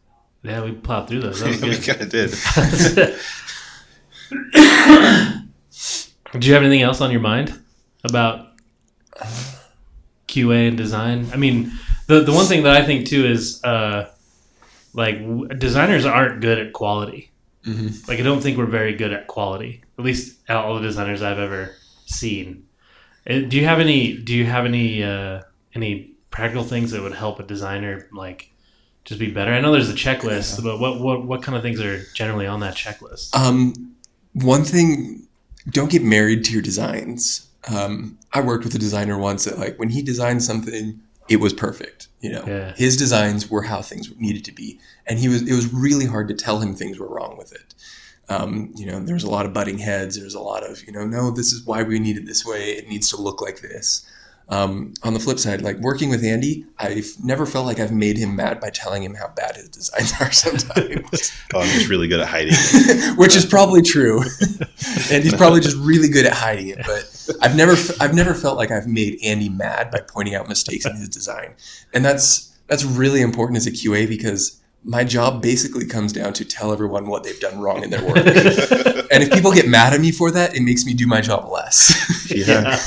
yeah, 0.44 0.62
we 0.64 0.72
plowed 0.74 1.08
through 1.08 1.22
those. 1.22 1.40
That 1.40 1.48
was 1.50 1.62
we 1.62 1.70
good. 1.78 1.86
kind 1.88 2.02
of 2.02 2.10
did 2.10 2.30
Do 6.40 6.48
you 6.48 6.54
have 6.54 6.64
anything 6.64 6.82
else 6.84 7.02
on 7.02 7.10
your 7.12 7.22
mind 7.22 7.58
about 8.04 8.48
QA 10.36 10.68
and 10.68 10.78
design? 10.78 11.28
I 11.34 11.38
mean, 11.38 11.72
the 12.08 12.22
the 12.22 12.34
one 12.34 12.46
thing 12.46 12.64
that 12.64 12.76
I 12.76 12.86
think 12.86 13.08
too 13.08 13.26
is 13.26 13.64
uh, 13.64 14.10
like 14.94 15.20
w- 15.20 15.48
designers 15.48 16.06
aren't 16.06 16.42
good 16.42 16.60
at 16.60 16.74
quality. 16.74 17.32
hmm 17.64 17.88
Like 18.08 18.20
I 18.20 18.24
don't 18.24 18.42
think 18.42 18.58
we're 18.58 18.66
very 18.66 18.94
good 18.96 19.14
at 19.14 19.28
quality. 19.28 19.84
At 19.98 20.06
least 20.06 20.38
out 20.50 20.66
all 20.66 20.76
the 20.76 20.82
designers 20.82 21.22
I've 21.22 21.40
ever 21.40 21.72
seen. 22.06 22.66
Uh, 23.30 23.40
Do 23.48 23.58
you 23.58 23.66
have 23.66 23.80
any? 23.80 24.18
Do 24.18 24.34
you 24.36 24.46
have 24.46 24.66
any 24.66 25.04
uh, 25.04 25.42
any 25.74 26.12
practical 26.30 26.64
things 26.64 26.92
that 26.92 27.02
would 27.02 27.14
help 27.14 27.40
a 27.40 27.44
designer 27.44 28.08
like 28.12 28.52
just 29.06 29.20
be 29.20 29.32
better? 29.32 29.52
I 29.54 29.62
know 29.62 29.72
there's 29.72 29.90
a 29.90 29.94
checklist, 29.94 30.62
but 30.64 30.80
what 30.80 31.00
what 31.00 31.26
what 31.26 31.42
kind 31.44 31.56
of 31.56 31.64
things 31.64 31.80
are 31.82 32.04
generally 32.14 32.46
on 32.48 32.60
that 32.60 32.76
checklist? 32.76 33.36
Um, 33.36 33.96
one 34.34 34.64
thing, 34.66 35.28
don't 35.70 35.90
get 35.90 36.04
married 36.04 36.44
to 36.46 36.52
your 36.52 36.62
designs. 36.62 37.45
Um, 37.74 38.18
I 38.34 38.42
worked 38.42 38.64
with 38.64 38.76
a 38.76 38.80
designer 38.80 39.18
once 39.18 39.46
that, 39.46 39.58
like, 39.58 39.78
when 39.80 39.90
he 39.90 40.02
designed 40.02 40.44
something, 40.44 41.00
it 41.30 41.38
was 41.38 41.54
perfect. 41.54 42.08
You 42.22 42.32
know, 42.34 42.44
Yeah. 42.48 42.74
his 42.76 42.96
designs 42.98 43.50
were 43.50 43.64
how 43.64 43.82
things 43.82 44.10
needed 44.18 44.46
to 44.46 44.52
be, 44.52 44.80
and 45.08 45.20
he 45.20 45.28
was. 45.28 45.42
It 45.44 45.54
was 45.54 45.74
really 45.74 46.06
hard 46.06 46.28
to 46.28 46.34
tell 46.34 46.60
him 46.60 46.76
things 46.76 47.00
were 47.00 47.08
wrong 47.08 47.38
with 47.38 47.52
it. 47.54 47.74
Um, 48.28 48.72
you 48.76 48.86
know, 48.88 49.00
there's 49.00 49.24
a 49.24 49.30
lot 49.30 49.46
of 49.46 49.54
butting 49.54 49.78
heads. 49.78 50.18
There's 50.20 50.34
a 50.34 50.40
lot 50.40 50.64
of, 50.64 50.84
you 50.86 50.92
know, 50.92 51.06
no, 51.06 51.30
this 51.30 51.54
is 51.54 51.64
why 51.64 51.84
we 51.84 52.00
need 52.00 52.18
it 52.18 52.26
this 52.26 52.44
way. 52.44 52.72
It 52.72 52.88
needs 52.90 53.08
to 53.10 53.18
look 53.22 53.40
like 53.42 53.62
this. 53.62 54.04
Um, 54.48 54.94
on 55.02 55.16
the 55.16 55.20
flip 55.20 55.40
side, 55.40 55.64
like 55.64 55.78
working 55.80 56.10
with 56.10 56.24
Andy, 56.24 56.66
I've 56.78 57.16
never 57.24 57.48
felt 57.48 57.66
like 57.66 57.80
I've 57.80 57.92
made 57.92 58.16
him 58.16 58.36
mad 58.36 58.60
by 58.60 58.70
telling 58.70 59.02
him 59.02 59.16
how 59.16 59.30
bad 59.30 59.56
his 59.56 59.70
designs 59.70 60.14
are 60.22 60.32
sometimes, 60.72 61.32
Oh, 61.52 61.62
I'm 61.62 61.68
just 61.70 61.90
really 61.90 62.08
good 62.08 62.20
at 62.20 62.28
hiding. 62.28 62.54
it. 62.54 63.18
which 63.18 63.36
is 63.36 63.44
probably 63.44 63.82
true. 63.82 64.22
and 65.12 65.24
he's 65.24 65.34
probably 65.36 65.62
just 65.62 65.78
really 65.78 66.10
good 66.10 66.28
at 66.28 66.34
hiding 66.34 66.68
it. 66.68 66.78
But 66.86 67.28
I've 67.42 67.56
never, 67.56 67.76
I've 68.00 68.14
never 68.14 68.36
felt 68.36 68.56
like 68.58 68.70
I've 68.70 68.88
made 68.88 69.18
Andy 69.24 69.50
mad 69.50 69.90
by 69.90 70.02
pointing 70.08 70.36
out 70.36 70.48
mistakes 70.48 70.86
in 70.86 70.96
his 70.96 71.10
design, 71.10 71.56
and 71.94 72.06
that's 72.06 72.52
that's 72.68 72.84
really 72.84 73.22
important 73.22 73.58
as 73.58 73.66
a 73.66 73.72
QA 73.72 74.08
because 74.08 74.62
my 74.84 75.04
job 75.04 75.42
basically 75.42 75.88
comes 75.88 76.14
down 76.14 76.34
to 76.34 76.46
tell 76.46 76.72
everyone 76.72 77.08
what 77.08 77.24
they've 77.24 77.40
done 77.40 77.60
wrong 77.60 77.84
in 77.84 77.90
their 77.90 78.04
work. 78.06 78.18
and 78.18 79.24
if 79.24 79.32
people 79.32 79.52
get 79.52 79.68
mad 79.68 79.94
at 79.94 80.00
me 80.02 80.12
for 80.12 80.30
that, 80.30 80.56
it 80.56 80.62
makes 80.62 80.86
me 80.86 80.94
do 80.94 81.08
my 81.08 81.22
job 81.22 81.50
less. 81.52 82.32
Yeah. 82.32 82.78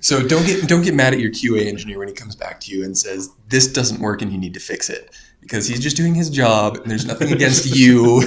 So 0.00 0.26
don't 0.26 0.46
get 0.46 0.68
don't 0.68 0.82
get 0.82 0.94
mad 0.94 1.14
at 1.14 1.20
your 1.20 1.30
QA 1.30 1.66
engineer 1.66 1.98
when 1.98 2.08
he 2.08 2.14
comes 2.14 2.36
back 2.36 2.60
to 2.60 2.70
you 2.70 2.84
and 2.84 2.96
says 2.96 3.30
this 3.48 3.72
doesn't 3.72 4.00
work 4.00 4.22
and 4.22 4.32
you 4.32 4.38
need 4.38 4.54
to 4.54 4.60
fix 4.60 4.88
it 4.88 5.14
because 5.40 5.66
he's 5.66 5.80
just 5.80 5.96
doing 5.96 6.14
his 6.14 6.30
job 6.30 6.76
and 6.76 6.90
there's 6.90 7.06
nothing 7.06 7.32
against 7.32 7.66
you. 7.76 8.22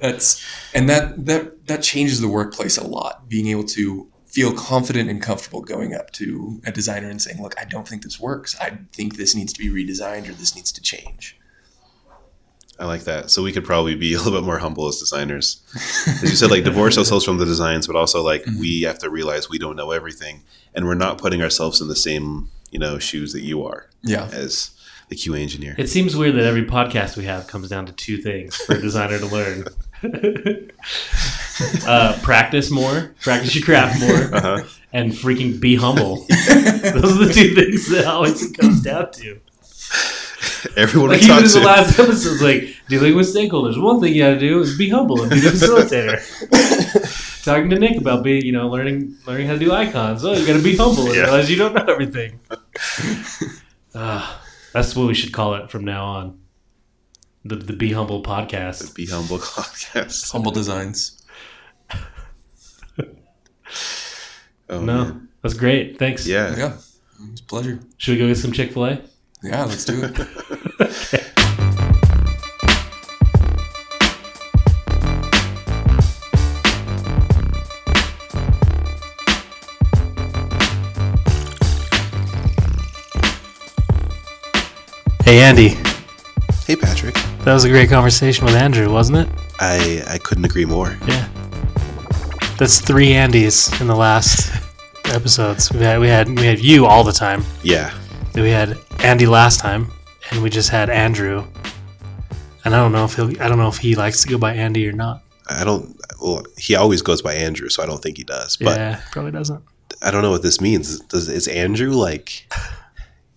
That's 0.00 0.44
and 0.74 0.88
that 0.88 1.26
that 1.26 1.66
that 1.66 1.82
changes 1.82 2.20
the 2.20 2.28
workplace 2.28 2.78
a 2.78 2.86
lot. 2.86 3.28
Being 3.28 3.48
able 3.48 3.64
to 3.64 4.08
feel 4.26 4.52
confident 4.52 5.10
and 5.10 5.20
comfortable 5.20 5.60
going 5.60 5.92
up 5.94 6.12
to 6.12 6.60
a 6.64 6.72
designer 6.72 7.10
and 7.10 7.20
saying, 7.20 7.42
"Look, 7.42 7.54
I 7.60 7.64
don't 7.64 7.86
think 7.86 8.02
this 8.02 8.20
works. 8.20 8.56
I 8.60 8.78
think 8.92 9.16
this 9.16 9.34
needs 9.34 9.52
to 9.52 9.58
be 9.58 9.68
redesigned 9.68 10.28
or 10.28 10.32
this 10.32 10.54
needs 10.54 10.72
to 10.72 10.80
change." 10.80 11.39
I 12.80 12.86
like 12.86 13.04
that. 13.04 13.30
So 13.30 13.42
we 13.42 13.52
could 13.52 13.64
probably 13.64 13.94
be 13.94 14.14
a 14.14 14.18
little 14.18 14.32
bit 14.32 14.42
more 14.44 14.58
humble 14.58 14.88
as 14.88 14.98
designers. 14.98 15.60
As 16.06 16.22
you 16.22 16.28
said, 16.30 16.50
like 16.50 16.64
divorce 16.64 16.96
ourselves 16.98 17.24
from 17.24 17.36
the 17.38 17.44
designs, 17.44 17.86
but 17.86 17.94
also 17.94 18.22
like 18.22 18.44
we 18.58 18.82
have 18.82 18.98
to 19.00 19.10
realize 19.10 19.48
we 19.50 19.58
don't 19.58 19.76
know 19.76 19.90
everything, 19.92 20.42
and 20.74 20.86
we're 20.86 20.94
not 20.94 21.18
putting 21.18 21.42
ourselves 21.42 21.80
in 21.80 21.88
the 21.88 21.96
same 21.96 22.48
you 22.72 22.78
know 22.78 22.98
shoes 22.98 23.32
that 23.34 23.42
you 23.42 23.64
are 23.66 23.86
Yeah. 24.02 24.28
as 24.32 24.70
the 25.10 25.16
QA 25.16 25.42
engineer. 25.42 25.74
It 25.76 25.88
seems 25.88 26.16
weird 26.16 26.36
that 26.36 26.44
every 26.44 26.64
podcast 26.64 27.16
we 27.16 27.24
have 27.24 27.46
comes 27.48 27.68
down 27.68 27.84
to 27.86 27.92
two 27.92 28.16
things 28.16 28.56
for 28.56 28.76
a 28.76 28.80
designer 28.80 29.18
to 29.18 29.26
learn. 29.26 29.64
uh, 31.86 32.18
practice 32.22 32.70
more, 32.70 33.14
practice 33.20 33.54
your 33.54 33.64
craft 33.64 34.00
more, 34.00 34.34
Uh-huh. 34.34 34.64
and 34.92 35.12
freaking 35.12 35.60
be 35.60 35.76
humble. 35.76 36.16
Those 36.28 37.20
are 37.20 37.24
the 37.26 37.32
two 37.34 37.54
things 37.54 37.88
that 37.90 38.04
always 38.06 38.42
it 38.42 38.56
comes 38.56 38.82
down 38.82 39.10
to. 39.12 39.40
Everyone 40.76 41.10
Like 41.10 41.20
we 41.20 41.26
even 41.26 41.36
talk 41.36 41.44
in 41.44 41.50
the 41.52 41.60
to, 41.60 41.66
last 41.66 41.98
episodes, 41.98 42.42
like 42.42 42.76
dealing 42.88 43.14
with 43.16 43.26
stakeholders. 43.34 43.80
One 43.82 44.00
thing 44.00 44.14
you 44.14 44.22
got 44.22 44.30
to 44.30 44.38
do 44.38 44.60
is 44.60 44.76
be 44.76 44.88
humble 44.90 45.20
and 45.22 45.30
be 45.30 45.40
the 45.40 45.50
facilitator. 45.50 47.42
Talking 47.44 47.70
to 47.70 47.78
Nick 47.78 47.98
about 47.98 48.22
being, 48.22 48.44
you 48.44 48.52
know, 48.52 48.68
learning 48.68 49.16
learning 49.26 49.46
how 49.46 49.54
to 49.54 49.58
do 49.58 49.72
icons. 49.72 50.24
Oh, 50.24 50.32
you 50.34 50.46
got 50.46 50.54
to 50.58 50.62
be 50.62 50.76
humble 50.76 51.06
and 51.06 51.14
Yeah. 51.16 51.22
realize 51.24 51.50
you 51.50 51.56
don't 51.56 51.74
know 51.74 51.84
everything. 51.86 52.38
Ah, 53.92 54.40
that's 54.72 54.94
what 54.94 55.08
we 55.08 55.14
should 55.14 55.32
call 55.32 55.54
it 55.56 55.68
from 55.68 55.84
now 55.84 56.04
on. 56.04 56.38
The 57.44 57.56
the 57.56 57.72
Be 57.72 57.92
Humble 57.92 58.22
podcast. 58.22 58.86
The 58.86 58.92
Be 58.94 59.06
humble 59.06 59.38
podcast. 59.38 60.30
Humble 60.30 60.52
designs. 60.52 61.20
Oh, 64.68 64.80
No, 64.80 65.04
man. 65.04 65.28
that's 65.42 65.54
great. 65.54 65.98
Thanks. 65.98 66.26
yeah. 66.26 66.56
Yeah. 66.56 66.76
It's 67.32 67.40
a 67.40 67.44
pleasure. 67.44 67.80
Should 67.96 68.12
we 68.12 68.18
go 68.18 68.28
get 68.28 68.36
some 68.36 68.52
Chick 68.52 68.72
Fil 68.72 68.86
A? 68.86 69.00
Yeah, 69.42 69.64
let's 69.64 69.84
do 69.84 70.02
it. 70.04 71.26
Hey 85.22 85.42
Andy, 85.42 85.76
Hey 86.66 86.74
Patrick, 86.74 87.14
that 87.44 87.54
was 87.54 87.62
a 87.62 87.68
great 87.68 87.88
conversation 87.88 88.44
with 88.44 88.56
Andrew, 88.56 88.92
wasn't 88.92 89.18
it? 89.18 89.28
I 89.60 90.02
I 90.08 90.18
couldn't 90.18 90.44
agree 90.44 90.64
more. 90.64 90.98
Yeah. 91.06 91.28
That's 92.58 92.80
three 92.80 93.10
Andys 93.10 93.80
in 93.80 93.86
the 93.86 93.94
last 93.94 94.52
episodes. 95.04 95.70
We 95.72 95.80
had 95.80 96.00
we 96.00 96.08
had 96.08 96.28
we 96.28 96.46
had 96.46 96.58
you 96.58 96.84
all 96.84 97.04
the 97.04 97.12
time. 97.12 97.44
Yeah, 97.62 97.92
We 98.34 98.50
had 98.50 98.76
Andy 99.00 99.26
last 99.26 99.60
time, 99.60 99.90
and 100.30 100.42
we 100.42 100.50
just 100.50 100.70
had 100.70 100.88
Andrew. 100.88 101.44
And 102.64 102.74
I 102.74 102.78
don't 102.78 102.92
know 102.92 103.04
if 103.04 103.14
he 103.14 103.38
I 103.40 103.48
don't 103.48 103.58
know 103.58 103.68
if 103.68 103.78
he 103.78 103.94
likes 103.94 104.22
to 104.22 104.28
go 104.28 104.38
by 104.38 104.54
Andy 104.54 104.88
or 104.88 104.92
not. 104.92 105.22
I 105.48 105.64
don't. 105.64 105.96
Well, 106.22 106.44
he 106.56 106.76
always 106.76 107.02
goes 107.02 107.22
by 107.22 107.34
Andrew, 107.34 107.68
so 107.68 107.82
I 107.82 107.86
don't 107.86 108.02
think 108.02 108.16
he 108.16 108.24
does. 108.24 108.56
But 108.56 108.78
yeah, 108.78 109.00
probably 109.10 109.32
doesn't. 109.32 109.62
I 110.02 110.10
don't 110.10 110.22
know 110.22 110.30
what 110.30 110.42
this 110.42 110.60
means. 110.60 111.00
Does 111.00 111.28
is 111.28 111.48
Andrew 111.48 111.90
like 111.90 112.52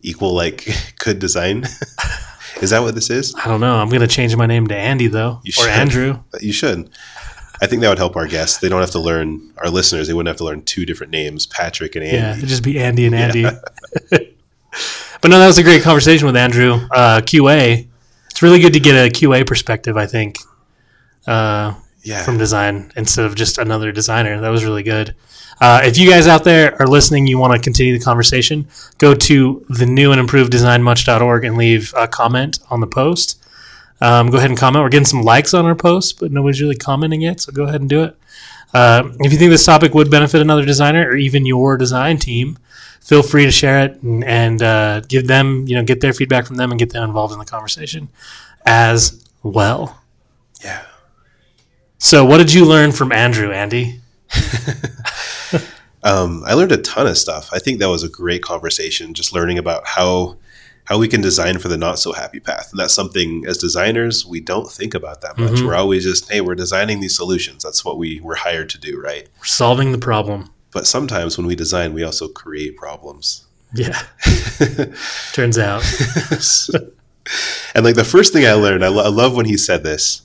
equal 0.01 0.33
like 0.33 0.67
good 0.99 1.19
design? 1.19 1.63
is 2.61 2.69
that 2.69 2.81
what 2.81 2.95
this 2.95 3.09
is? 3.09 3.33
I 3.35 3.47
don't 3.47 3.61
know. 3.61 3.75
I'm 3.75 3.89
gonna 3.89 4.07
change 4.07 4.35
my 4.35 4.45
name 4.45 4.67
to 4.67 4.75
Andy 4.75 5.07
though, 5.07 5.39
You 5.43 5.51
or 5.57 5.63
should. 5.63 5.69
Andrew. 5.69 6.19
You 6.39 6.53
should. 6.53 6.89
I 7.61 7.65
think 7.67 7.81
that 7.81 7.89
would 7.89 7.97
help 7.97 8.17
our 8.17 8.27
guests. 8.27 8.57
They 8.57 8.67
don't 8.67 8.81
have 8.81 8.91
to 8.91 8.99
learn 8.99 9.53
our 9.57 9.69
listeners. 9.69 10.07
They 10.07 10.13
wouldn't 10.13 10.27
have 10.27 10.37
to 10.37 10.43
learn 10.43 10.63
two 10.63 10.85
different 10.85 11.11
names, 11.11 11.45
Patrick 11.45 11.95
and 11.95 12.03
Andy. 12.03 12.17
Yeah, 12.17 12.37
it'd 12.37 12.49
just 12.49 12.63
be 12.63 12.77
Andy 12.77 13.05
and 13.05 13.15
Andy. 13.15 13.45
but 15.21 15.29
no, 15.29 15.39
that 15.39 15.47
was 15.47 15.57
a 15.57 15.63
great 15.63 15.83
conversation 15.83 16.25
with 16.25 16.35
Andrew. 16.35 16.73
Uh, 16.91 17.21
QA. 17.21 17.87
It's 18.29 18.41
really 18.41 18.59
good 18.59 18.73
to 18.73 18.79
get 18.79 18.95
a 18.95 19.09
QA 19.09 19.45
perspective. 19.45 19.97
I 19.97 20.05
think. 20.05 20.37
Uh, 21.25 21.73
Yeah, 22.03 22.21
from 22.23 22.37
design 22.37 22.91
instead 22.97 23.25
of 23.25 23.33
just 23.35 23.57
another 23.57 23.91
designer. 23.93 24.41
That 24.41 24.49
was 24.49 24.65
really 24.65 24.83
good. 24.83 25.15
Uh, 25.61 25.79
if 25.85 25.97
you 25.97 26.09
guys 26.09 26.27
out 26.27 26.43
there 26.43 26.75
are 26.81 26.87
listening, 26.87 27.27
you 27.27 27.37
want 27.37 27.53
to 27.53 27.59
continue 27.59 27.97
the 27.97 28.03
conversation, 28.03 28.67
go 28.97 29.13
to 29.13 29.65
the 29.69 29.85
new 29.85 30.11
and 30.11 30.19
improved 30.19 30.51
designmuch.org 30.51 31.45
and 31.45 31.55
leave 31.55 31.93
a 31.95 32.05
comment 32.07 32.59
on 32.69 32.81
the 32.81 32.87
post. 32.87 33.41
Um, 34.01 34.29
go 34.29 34.37
ahead 34.37 34.49
and 34.49 34.59
comment. 34.59 34.83
We're 34.83 34.89
getting 34.89 35.05
some 35.05 35.21
likes 35.21 35.53
on 35.53 35.63
our 35.65 35.75
post, 35.75 36.19
but 36.19 36.31
nobody's 36.33 36.61
really 36.61 36.75
commenting 36.75 37.21
yet, 37.21 37.39
so 37.39 37.53
go 37.53 37.63
ahead 37.63 37.79
and 37.79 37.89
do 37.89 38.03
it. 38.03 38.17
Uh, 38.73 39.03
if 39.19 39.31
you 39.31 39.37
think 39.37 39.51
this 39.51 39.65
topic 39.65 39.93
would 39.93 40.11
benefit 40.11 40.41
another 40.41 40.65
designer 40.65 41.07
or 41.07 41.15
even 41.15 41.45
your 41.45 41.77
design 41.77 42.17
team, 42.17 42.57
feel 43.03 43.21
free 43.23 43.45
to 43.45 43.51
share 43.51 43.83
it 43.85 44.01
and, 44.01 44.23
and 44.23 44.61
uh, 44.63 45.01
give 45.01 45.27
them, 45.27 45.65
you 45.67 45.75
know, 45.75 45.83
get 45.83 46.01
their 46.01 46.13
feedback 46.13 46.45
from 46.45 46.55
them 46.55 46.71
and 46.71 46.79
get 46.79 46.91
them 46.91 47.03
involved 47.03 47.33
in 47.33 47.39
the 47.39 47.45
conversation 47.45 48.09
as 48.65 49.23
well. 49.43 50.01
yeah. 50.63 50.83
So, 51.97 52.25
what 52.25 52.37
did 52.39 52.51
you 52.51 52.65
learn 52.65 52.91
from 52.91 53.11
Andrew, 53.11 53.51
Andy? 53.51 53.99
Um, 56.05 56.43
I 56.45 56.53
learned 56.53 56.73
a 56.73 56.77
ton 56.77 57.07
of 57.07 57.17
stuff. 57.17 57.49
I 57.53 57.59
think 57.59 57.79
that 57.79 57.87
was 57.87 58.03
a 58.03 58.09
great 58.09 58.41
conversation. 58.43 59.13
Just 59.13 59.31
learning 59.33 59.57
about 59.57 59.87
how 59.87 60.35
how 60.83 60.97
we 60.97 61.07
can 61.07 61.21
design 61.21 61.59
for 61.59 61.69
the 61.69 61.77
not 61.77 61.97
so 61.97 62.11
happy 62.11 62.41
path, 62.41 62.71
and 62.71 62.77
that's 62.79 62.93
something 62.93 63.45
as 63.47 63.57
designers 63.57 64.25
we 64.25 64.41
don't 64.41 64.69
think 64.69 64.93
about 64.93 65.21
that 65.21 65.37
much. 65.37 65.53
Mhm. 65.53 65.65
We're 65.65 65.75
always 65.75 66.03
just, 66.03 66.29
hey, 66.29 66.41
we're 66.41 66.55
designing 66.55 66.99
these 66.99 67.15
solutions. 67.15 67.63
That's 67.63 67.85
what 67.85 67.97
we 67.97 68.19
were 68.19 68.35
hired 68.35 68.69
to 68.71 68.77
do, 68.77 68.99
right? 68.99 69.29
We're 69.39 69.45
solving 69.45 69.93
the 69.93 69.97
problem. 69.97 70.49
But 70.73 70.87
sometimes 70.87 71.37
when 71.37 71.45
we 71.47 71.55
design, 71.55 71.93
we 71.93 72.03
also 72.03 72.27
create 72.27 72.75
problems. 72.77 73.45
Yeah, 73.75 73.99
turns 75.33 75.57
out. 75.57 75.81
and 77.75 77.83
like 77.85 77.95
the 77.95 78.03
first 78.07 78.33
thing 78.33 78.45
I 78.45 78.53
learned, 78.53 78.83
I, 78.83 78.89
lo- 78.89 79.03
I 79.03 79.09
love 79.09 79.35
when 79.35 79.45
he 79.45 79.57
said 79.57 79.83
this. 79.83 80.21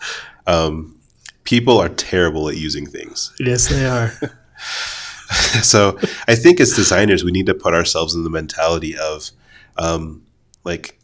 Um, 0.46 0.98
people 1.44 1.78
are 1.78 1.88
terrible 1.88 2.48
at 2.48 2.56
using 2.56 2.86
things. 2.86 3.32
yes, 3.38 3.68
they 3.68 3.86
are. 3.86 4.10
so 5.62 5.98
I 6.26 6.34
think 6.34 6.60
as 6.60 6.74
designers, 6.74 7.24
we 7.24 7.32
need 7.32 7.46
to 7.46 7.54
put 7.54 7.74
ourselves 7.74 8.14
in 8.14 8.24
the 8.24 8.30
mentality 8.30 8.96
of 8.96 9.30
um, 9.76 10.22
like 10.64 10.98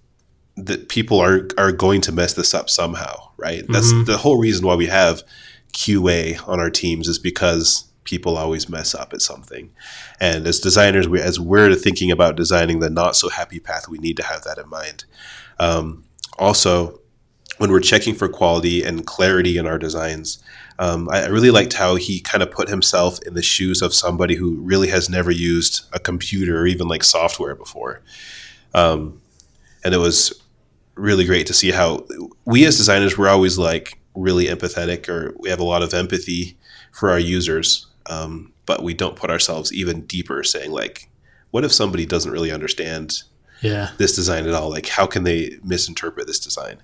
that 0.56 0.88
people 0.88 1.18
are 1.20 1.48
are 1.58 1.72
going 1.72 2.00
to 2.02 2.12
mess 2.12 2.34
this 2.34 2.54
up 2.54 2.68
somehow, 2.70 3.30
right? 3.36 3.64
That's 3.68 3.92
Mhm. 3.92 4.06
the 4.06 4.16
whole 4.18 4.38
reason 4.38 4.66
why 4.66 4.74
we 4.74 4.86
have 4.86 5.22
QA 5.72 6.38
on 6.48 6.60
our 6.60 6.70
teams 6.70 7.08
is 7.08 7.18
because 7.18 7.84
people 8.04 8.36
always 8.36 8.68
mess 8.68 8.94
up 8.94 9.12
at 9.12 9.22
something. 9.22 9.70
And 10.20 10.46
as 10.46 10.60
designers, 10.60 11.08
we, 11.08 11.20
as 11.20 11.40
we're 11.40 11.74
thinking 11.74 12.10
about 12.10 12.36
designing 12.36 12.80
the 12.80 12.90
not 12.90 13.16
so 13.16 13.28
happy 13.28 13.58
path, 13.58 13.88
we 13.88 13.98
need 13.98 14.16
to 14.18 14.24
have 14.24 14.44
that 14.44 14.58
in 14.58 14.68
mind. 14.68 15.04
Um, 15.58 16.04
also, 16.38 17.00
when 17.58 17.70
we're 17.70 17.80
checking 17.80 18.14
for 18.14 18.28
quality 18.28 18.82
and 18.82 19.06
clarity 19.06 19.56
in 19.56 19.66
our 19.66 19.78
designs, 19.78 20.42
um, 20.78 21.08
I 21.10 21.26
really 21.26 21.50
liked 21.50 21.74
how 21.74 21.94
he 21.94 22.20
kind 22.20 22.42
of 22.42 22.50
put 22.50 22.68
himself 22.68 23.20
in 23.24 23.34
the 23.34 23.42
shoes 23.42 23.80
of 23.80 23.94
somebody 23.94 24.34
who 24.34 24.56
really 24.56 24.88
has 24.88 25.08
never 25.08 25.30
used 25.30 25.86
a 25.92 26.00
computer 26.00 26.60
or 26.60 26.66
even 26.66 26.88
like 26.88 27.04
software 27.04 27.54
before. 27.54 28.02
Um, 28.74 29.20
and 29.84 29.94
it 29.94 29.98
was 29.98 30.42
really 30.96 31.24
great 31.24 31.46
to 31.46 31.54
see 31.54 31.70
how 31.70 32.06
we 32.44 32.64
as 32.64 32.76
designers 32.76 33.18
we're 33.18 33.28
always 33.28 33.58
like 33.58 33.98
really 34.14 34.46
empathetic 34.46 35.08
or 35.08 35.34
we 35.38 35.50
have 35.50 35.60
a 35.60 35.64
lot 35.64 35.82
of 35.82 35.92
empathy 35.92 36.56
for 36.92 37.10
our 37.10 37.18
users, 37.18 37.86
um, 38.06 38.52
but 38.66 38.82
we 38.82 38.94
don't 38.94 39.16
put 39.16 39.30
ourselves 39.30 39.72
even 39.72 40.02
deeper, 40.02 40.42
saying 40.42 40.70
like, 40.70 41.08
what 41.50 41.64
if 41.64 41.72
somebody 41.72 42.06
doesn't 42.06 42.32
really 42.32 42.52
understand 42.52 43.22
Yeah, 43.60 43.90
this 43.98 44.14
design 44.14 44.46
at 44.46 44.54
all? 44.54 44.70
Like, 44.70 44.88
how 44.88 45.06
can 45.06 45.24
they 45.24 45.58
misinterpret 45.62 46.26
this 46.26 46.38
design? 46.38 46.82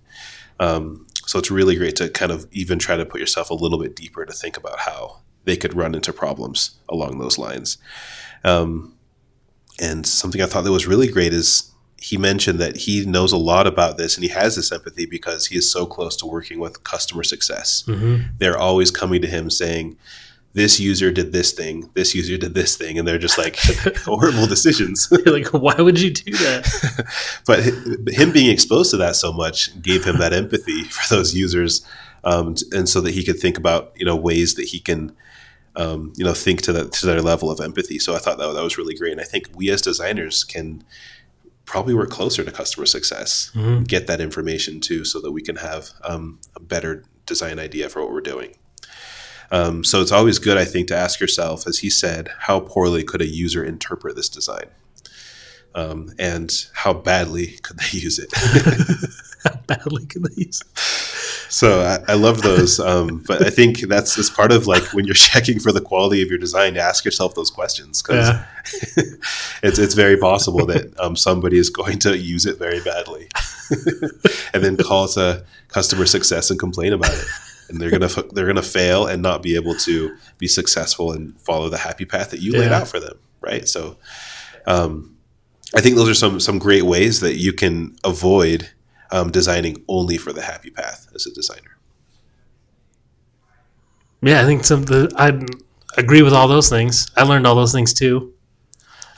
Um, 0.59 1.07
so 1.27 1.39
it's 1.39 1.51
really 1.51 1.77
great 1.77 1.97
to 1.97 2.09
kind 2.09 2.33
of 2.33 2.47
even 2.53 2.79
try 2.79 2.97
to 2.97 3.07
put 3.07 3.21
yourself 3.21 3.51
a 3.51 3.55
little 3.55 3.79
bit 3.79 3.97
deeper 3.97 4.25
to 4.25 4.33
think 4.33 4.57
about 4.57 4.81
how 4.81 5.21
they 5.45 5.57
could 5.57 5.75
run 5.75 5.95
into 5.95 6.13
problems 6.13 6.73
along 6.89 7.19
those 7.19 7.39
lines. 7.39 7.79
Um, 8.45 8.95
and 9.81 10.07
something 10.07 10.43
I 10.43 10.47
thought 10.47 10.65
that 10.65 10.73
was 10.73 10.87
really 10.87 11.09
great 11.09 11.33
is 11.33 11.71
he 12.01 12.17
mentioned 12.17 12.59
that 12.59 12.77
he 12.77 13.05
knows 13.05 13.33
a 13.33 13.37
lot 13.37 13.67
about 13.67 13.97
this 13.97 14.17
and 14.17 14.25
he 14.25 14.31
has 14.31 14.57
this 14.57 14.73
empathy 14.73 15.07
because 15.07 15.47
he 15.47 15.57
is 15.57 15.71
so 15.71 15.87
close 15.87 16.17
to 16.17 16.27
working 16.27 16.59
with 16.59 16.83
customer 16.83 17.23
success. 17.23 17.85
Mm-hmm. 17.87 18.25
They're 18.39 18.59
always 18.59 18.91
coming 18.91 19.21
to 19.23 19.29
him 19.29 19.51
saying, 19.51 19.97
this 20.53 20.81
user 20.81 21.13
did 21.13 21.33
this 21.33 21.53
thing, 21.53 21.91
this 21.95 22.15
user 22.15 22.37
did 22.37 22.55
this 22.55 22.77
thing, 22.77 22.99
and 22.99 23.07
they're 23.07 23.19
just 23.19 23.39
like 23.39 23.57
horrible 24.05 24.47
decisions. 24.47 25.09
like, 25.27 25.49
why 25.53 25.75
would 25.77 26.01
you 26.01 26.11
do 26.11 26.33
that? 26.33 27.07
but 27.47 27.61
him 28.13 28.33
being 28.33 28.51
exposed 28.51 28.91
to 28.91 28.97
that 28.97 29.15
so 29.17 29.33
much 29.33 29.81
gave 29.81 30.05
him 30.05 30.19
that 30.19 30.33
empathy 30.33 30.85
for 30.85 31.15
those 31.15 31.35
users, 31.35 31.87
um, 32.25 32.57
and 32.73 32.89
so 32.89 33.01
that 33.01 33.13
he 33.13 33.25
could 33.25 33.39
think 33.39 33.57
about 33.59 33.93
you 33.97 34.05
know 34.05 34.17
ways 34.17 34.55
that 34.55 34.65
he 34.67 34.81
can 34.81 35.13
um, 35.77 36.13
you 36.17 36.25
know 36.25 36.35
think 36.35 36.63
to 36.63 36.73
that 36.73 36.93
to 36.93 37.07
their 37.07 37.23
level 37.23 37.51
of 37.51 37.61
empathy. 37.61 37.99
So 38.01 38.15
I 38.17 38.19
thought 38.19 38.39
that 38.39 38.53
that 38.53 38.63
was 38.65 38.77
really 38.77 38.95
great, 38.97 39.13
and 39.13 39.21
I 39.21 39.25
think 39.25 39.49
we 39.55 39.71
as 39.71 39.81
designers 39.81 40.43
can 40.43 40.83
probably 41.65 41.95
work 41.95 42.11
closer 42.11 42.43
to 42.43 42.51
customer 42.51 42.85
success, 42.85 43.53
Mhm. 43.55 43.87
get 43.87 44.09
that 44.09 44.21
information 44.21 44.81
too, 44.81 45.05
so 45.05 45.21
that 45.21 45.31
we 45.31 45.41
can 45.41 45.55
have 45.57 45.91
um, 46.03 46.41
a 46.57 46.61
better 46.61 47.05
design 47.27 47.61
idea 47.61 47.89
for 47.89 48.03
what 48.03 48.11
we're 48.13 48.21
doing. 48.21 48.57
Um, 49.51 49.83
so 49.85 50.01
it's 50.01 50.13
always 50.13 50.39
good, 50.39 50.57
I 50.57 50.65
think, 50.65 50.89
to 50.89 50.97
ask 50.97 51.21
yourself, 51.21 51.67
as 51.67 51.81
he 51.81 51.91
said, 51.91 52.29
how 52.41 52.61
poorly 52.61 53.03
could 53.03 53.21
a 53.21 53.27
user 53.27 53.65
interpret 53.65 54.17
this 54.17 54.29
design? 54.29 54.67
Um, 55.75 56.13
and 56.19 56.53
how 56.75 56.93
badly 56.93 57.59
could 57.63 57.79
they 57.79 57.99
use 57.99 58.19
it? 58.19 58.31
How 59.43 59.59
badly 59.67 60.05
could 60.05 60.25
they 60.25 60.43
use? 60.45 60.61
it? 60.61 60.79
so 61.51 61.81
I, 61.81 62.13
I 62.13 62.15
love 62.15 62.43
those. 62.43 62.79
Um, 62.79 63.25
but 63.27 63.47
I 63.47 63.49
think 63.49 63.81
that's 63.81 64.17
just 64.17 64.37
part 64.37 64.53
of 64.53 64.67
like 64.67 64.93
when 64.93 65.07
you're 65.07 65.15
checking 65.33 65.59
for 65.59 65.73
the 65.73 65.81
quality 65.81 66.21
of 66.21 66.29
your 66.29 66.39
design, 66.39 66.75
to 66.75 66.81
ask 66.81 67.07
yourself 67.07 67.35
those 67.35 67.51
questions 67.51 68.03
because 68.03 68.29
Yeah. 68.29 68.45
it's, 69.63 69.79
it's 69.79 69.95
very 69.95 70.19
possible 70.19 70.67
that 70.67 70.93
um, 71.01 71.17
somebody 71.17 71.57
is 71.57 71.71
going 71.71 71.99
to 72.01 72.19
use 72.19 72.45
it 72.45 72.59
very 72.59 72.81
badly 72.81 73.29
and 74.53 74.63
then 74.63 74.77
call 74.77 75.09
to 75.09 75.43
customer 75.69 76.05
success 76.05 76.51
and 76.51 76.61
complain 76.61 76.93
about 76.93 77.15
it. 77.15 77.25
And 77.71 77.81
they're 77.81 77.91
gonna 77.91 78.09
they're 78.33 78.47
gonna 78.47 78.63
fail 78.63 79.07
and 79.07 79.23
not 79.23 79.43
be 79.43 79.55
able 79.55 79.75
to 79.77 80.17
be 80.39 80.47
successful 80.49 81.13
and 81.13 81.41
follow 81.41 81.69
the 81.69 81.79
happy 81.79 82.05
path 82.05 82.31
that 82.31 82.41
you 82.41 82.53
laid 82.53 82.73
out 82.73 82.89
for 82.89 83.01
them, 83.01 83.19
right? 83.41 83.67
So, 83.69 83.97
um, 84.67 85.17
I 85.75 85.81
think 85.81 85.97
those 85.97 86.09
are 86.09 86.15
some 86.15 86.41
some 86.41 86.59
great 86.59 86.83
ways 86.83 87.21
that 87.21 87.37
you 87.37 87.53
can 87.53 87.97
avoid 88.05 88.71
um, 89.13 89.31
designing 89.31 89.83
only 89.89 90.17
for 90.19 90.33
the 90.33 90.43
happy 90.43 90.71
path 90.71 91.09
as 91.15 91.27
a 91.27 91.33
designer. 91.33 91.79
Yeah, 94.23 94.43
I 94.43 94.45
think 94.45 94.65
some 94.65 94.83
the 94.85 95.11
I 95.17 95.41
agree 95.99 96.23
with 96.23 96.33
all 96.33 96.49
those 96.49 96.69
things. 96.69 97.11
I 97.17 97.23
learned 97.23 97.47
all 97.47 97.55
those 97.55 97.73
things 97.73 97.93
too. 97.95 98.35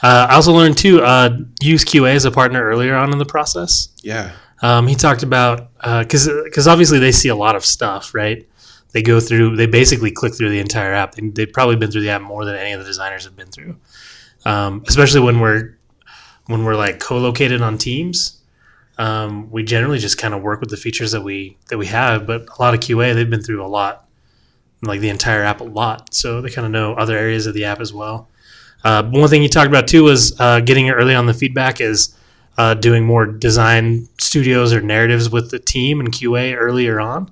Uh, 0.02 0.26
I 0.30 0.34
also 0.34 0.52
learned 0.52 0.78
to 0.78 1.00
uh, 1.02 1.38
use 1.60 1.84
QA 1.84 2.14
as 2.14 2.24
a 2.24 2.30
partner 2.30 2.62
earlier 2.62 2.96
on 2.96 3.12
in 3.12 3.18
the 3.18 3.24
process. 3.24 3.88
Yeah, 4.02 4.32
Um, 4.60 4.88
he 4.88 4.96
talked 4.96 5.22
about 5.22 5.70
because 5.82 6.28
because 6.44 6.68
obviously 6.68 6.98
they 6.98 7.12
see 7.12 7.28
a 7.28 7.36
lot 7.36 7.56
of 7.56 7.64
stuff, 7.64 8.14
right? 8.14 8.48
They 8.92 9.02
go 9.02 9.20
through, 9.20 9.56
they 9.56 9.66
basically 9.66 10.10
click 10.10 10.34
through 10.34 10.50
the 10.50 10.60
entire 10.60 10.92
app. 10.92 11.14
They, 11.14 11.26
they've 11.28 11.52
probably 11.52 11.76
been 11.76 11.90
through 11.90 12.02
the 12.02 12.10
app 12.10 12.22
more 12.22 12.44
than 12.44 12.56
any 12.56 12.72
of 12.72 12.80
the 12.80 12.86
designers 12.86 13.24
have 13.24 13.36
been 13.36 13.48
through. 13.48 13.76
Um, 14.44 14.84
especially 14.86 15.20
when 15.20 15.40
we're 15.40 15.78
when 16.46 16.64
we're 16.64 16.74
like 16.74 17.00
co-located 17.00 17.62
on 17.62 17.78
teams, 17.78 18.40
um, 18.98 19.50
we 19.50 19.62
generally 19.62 19.98
just 19.98 20.18
kind 20.18 20.34
of 20.34 20.42
work 20.42 20.60
with 20.60 20.70
the 20.70 20.76
features 20.76 21.12
that 21.12 21.22
we 21.22 21.56
that 21.70 21.78
we 21.78 21.86
have. 21.86 22.26
But 22.26 22.48
a 22.48 22.62
lot 22.62 22.74
of 22.74 22.80
QA, 22.80 23.14
they've 23.14 23.28
been 23.28 23.42
through 23.42 23.64
a 23.64 23.66
lot, 23.66 24.06
like 24.82 25.00
the 25.00 25.08
entire 25.08 25.42
app 25.42 25.60
a 25.60 25.64
lot, 25.64 26.12
so 26.12 26.42
they 26.42 26.50
kind 26.50 26.66
of 26.66 26.72
know 26.72 26.94
other 26.94 27.16
areas 27.16 27.46
of 27.46 27.54
the 27.54 27.64
app 27.64 27.80
as 27.80 27.92
well. 27.92 28.28
Uh, 28.84 29.04
one 29.04 29.28
thing 29.28 29.42
you 29.42 29.48
talked 29.48 29.68
about 29.68 29.86
too 29.86 30.04
was 30.04 30.38
uh, 30.40 30.60
getting 30.60 30.90
early 30.90 31.14
on 31.14 31.26
the 31.26 31.34
feedback 31.34 31.80
is 31.80 32.14
uh, 32.58 32.74
doing 32.74 33.04
more 33.04 33.26
design 33.26 34.08
studios 34.18 34.72
or 34.72 34.80
narratives 34.80 35.30
with 35.30 35.50
the 35.50 35.58
team 35.58 36.00
and 36.00 36.12
QA 36.12 36.54
earlier 36.56 37.00
on, 37.00 37.30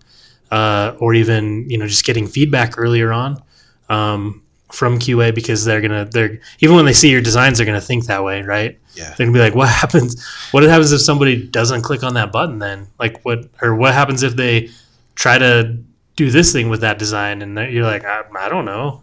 uh, 0.51 0.95
or 0.99 1.15
even 1.15 1.69
you 1.69 1.79
know 1.79 1.87
just 1.87 2.05
getting 2.05 2.27
feedback 2.27 2.79
earlier 2.79 3.13
on 3.13 3.43
um, 3.89 4.43
from 4.73 4.99
QA 4.99 5.35
because 5.35 5.65
they're 5.65 5.81
gonna 5.81 6.05
they're 6.07 6.41
even 6.61 6.75
when 6.77 6.85
they 6.85 6.93
see 6.93 7.11
your 7.11 7.21
designs 7.21 7.59
they're 7.59 7.67
gonna 7.67 7.81
think 7.81 8.07
that 8.07 8.23
way, 8.25 8.43
right? 8.43 8.79
yeah, 8.95 9.15
They're 9.17 9.27
gonna 9.27 9.37
be 9.39 9.43
like, 9.43 9.55
what 9.55 9.69
happens? 9.83 10.25
What 10.53 10.63
happens 10.65 10.93
if 10.93 11.01
somebody 11.01 11.47
doesn't 11.47 11.83
click 11.83 12.03
on 12.03 12.15
that 12.15 12.33
button? 12.33 12.59
Then 12.59 12.89
like 12.99 13.25
what 13.25 13.49
or 13.63 13.75
what 13.75 13.95
happens 13.95 14.23
if 14.23 14.35
they 14.37 14.71
try 15.15 15.39
to 15.39 15.77
do 16.17 16.31
this 16.31 16.53
thing 16.53 16.69
with 16.69 16.81
that 16.81 16.99
design 16.99 17.41
and 17.43 17.57
you're 17.73 17.85
like, 17.85 18.05
I, 18.05 18.23
I 18.39 18.49
don't 18.49 18.65
know. 18.65 19.03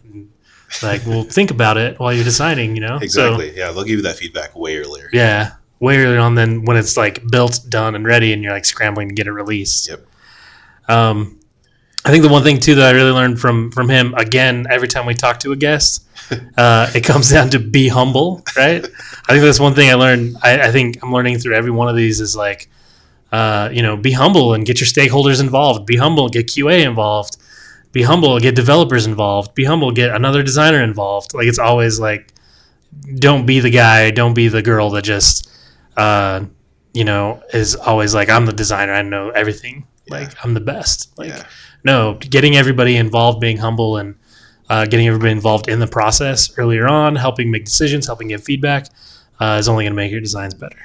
Like, 0.83 1.05
well, 1.05 1.23
think 1.23 1.49
about 1.51 1.77
it 1.77 1.97
while 1.99 2.11
you're 2.13 2.23
designing, 2.25 2.75
you 2.75 2.81
know? 2.81 2.97
So- 2.99 3.03
exactly. 3.03 3.55
yeah, 3.57 3.71
they'll 3.71 3.83
give 3.85 3.97
you 3.97 4.01
that 4.03 4.17
feedback 4.17 4.55
way 4.55 4.77
earlier. 4.77 5.09
yeah, 5.13 5.51
way 5.79 5.97
early 5.97 6.17
on 6.17 6.35
than 6.35 6.65
when 6.65 6.77
it's 6.77 6.97
like 6.97 7.25
built, 7.27 7.59
done, 7.69 7.95
and 7.95 8.05
ready, 8.05 8.33
and 8.33 8.43
you're 8.43 8.53
like 8.53 8.65
scrambling 8.65 9.09
to 9.09 9.15
get 9.15 9.27
it 9.27 9.31
released. 9.31 9.89
Yep. 9.89 10.05
Um, 10.87 11.39
I 12.05 12.11
think 12.11 12.23
the 12.23 12.29
one 12.29 12.43
thing 12.43 12.59
too 12.59 12.75
that 12.75 12.85
I 12.85 12.91
really 12.91 13.11
learned 13.11 13.39
from 13.39 13.71
from 13.71 13.89
him 13.89 14.13
again 14.15 14.65
every 14.69 14.87
time 14.87 15.05
we 15.05 15.13
talk 15.13 15.39
to 15.41 15.51
a 15.51 15.55
guest, 15.55 16.05
uh, 16.57 16.89
it 16.95 17.03
comes 17.03 17.29
down 17.31 17.49
to 17.49 17.59
be 17.59 17.89
humble, 17.89 18.43
right? 18.55 18.83
I 18.83 19.33
think 19.33 19.43
that's 19.43 19.59
one 19.59 19.73
thing 19.73 19.89
I 19.89 19.95
learned. 19.95 20.37
I, 20.41 20.67
I 20.67 20.71
think 20.71 21.03
I'm 21.03 21.11
learning 21.11 21.39
through 21.39 21.55
every 21.55 21.71
one 21.71 21.89
of 21.89 21.95
these 21.95 22.21
is 22.21 22.35
like, 22.35 22.69
uh, 23.31 23.69
you 23.73 23.81
know, 23.81 23.97
be 23.97 24.13
humble 24.13 24.53
and 24.53 24.65
get 24.65 24.79
your 24.79 24.87
stakeholders 24.87 25.41
involved. 25.41 25.85
Be 25.85 25.97
humble, 25.97 26.29
get 26.29 26.47
QA 26.47 26.85
involved. 26.85 27.37
Be 27.91 28.03
humble, 28.03 28.39
get 28.39 28.55
developers 28.55 29.05
involved. 29.05 29.53
Be 29.55 29.65
humble, 29.65 29.91
get 29.91 30.11
another 30.15 30.43
designer 30.43 30.81
involved. 30.81 31.33
Like 31.33 31.47
it's 31.47 31.59
always 31.59 31.99
like, 31.99 32.31
don't 33.15 33.45
be 33.45 33.59
the 33.59 33.69
guy, 33.69 34.11
don't 34.11 34.33
be 34.33 34.47
the 34.47 34.61
girl 34.61 34.89
that 34.91 35.03
just, 35.03 35.49
uh, 35.97 36.45
you 36.93 37.03
know, 37.03 37.43
is 37.53 37.75
always 37.75 38.15
like, 38.15 38.29
I'm 38.29 38.45
the 38.45 38.53
designer, 38.53 38.93
I 38.93 39.01
know 39.01 39.29
everything. 39.29 39.85
Like 40.09 40.31
I'm 40.43 40.53
the 40.53 40.61
best. 40.61 41.17
Like 41.17 41.29
yeah, 41.29 41.45
no, 41.83 42.13
getting 42.15 42.55
everybody 42.55 42.95
involved, 42.95 43.41
being 43.41 43.57
humble, 43.57 43.97
and 43.97 44.15
uh, 44.69 44.85
getting 44.85 45.07
everybody 45.07 45.31
involved 45.31 45.67
in 45.67 45.79
the 45.79 45.87
process 45.87 46.57
earlier 46.57 46.87
on, 46.87 47.15
helping 47.15 47.51
make 47.51 47.65
decisions, 47.65 48.05
helping 48.05 48.29
give 48.29 48.43
feedback, 48.43 48.87
uh, 49.39 49.57
is 49.59 49.67
only 49.67 49.83
going 49.83 49.91
to 49.91 49.97
make 49.97 50.11
your 50.11 50.21
designs 50.21 50.53
better, 50.53 50.79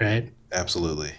right? 0.00 0.30
absolutely. 0.52 1.12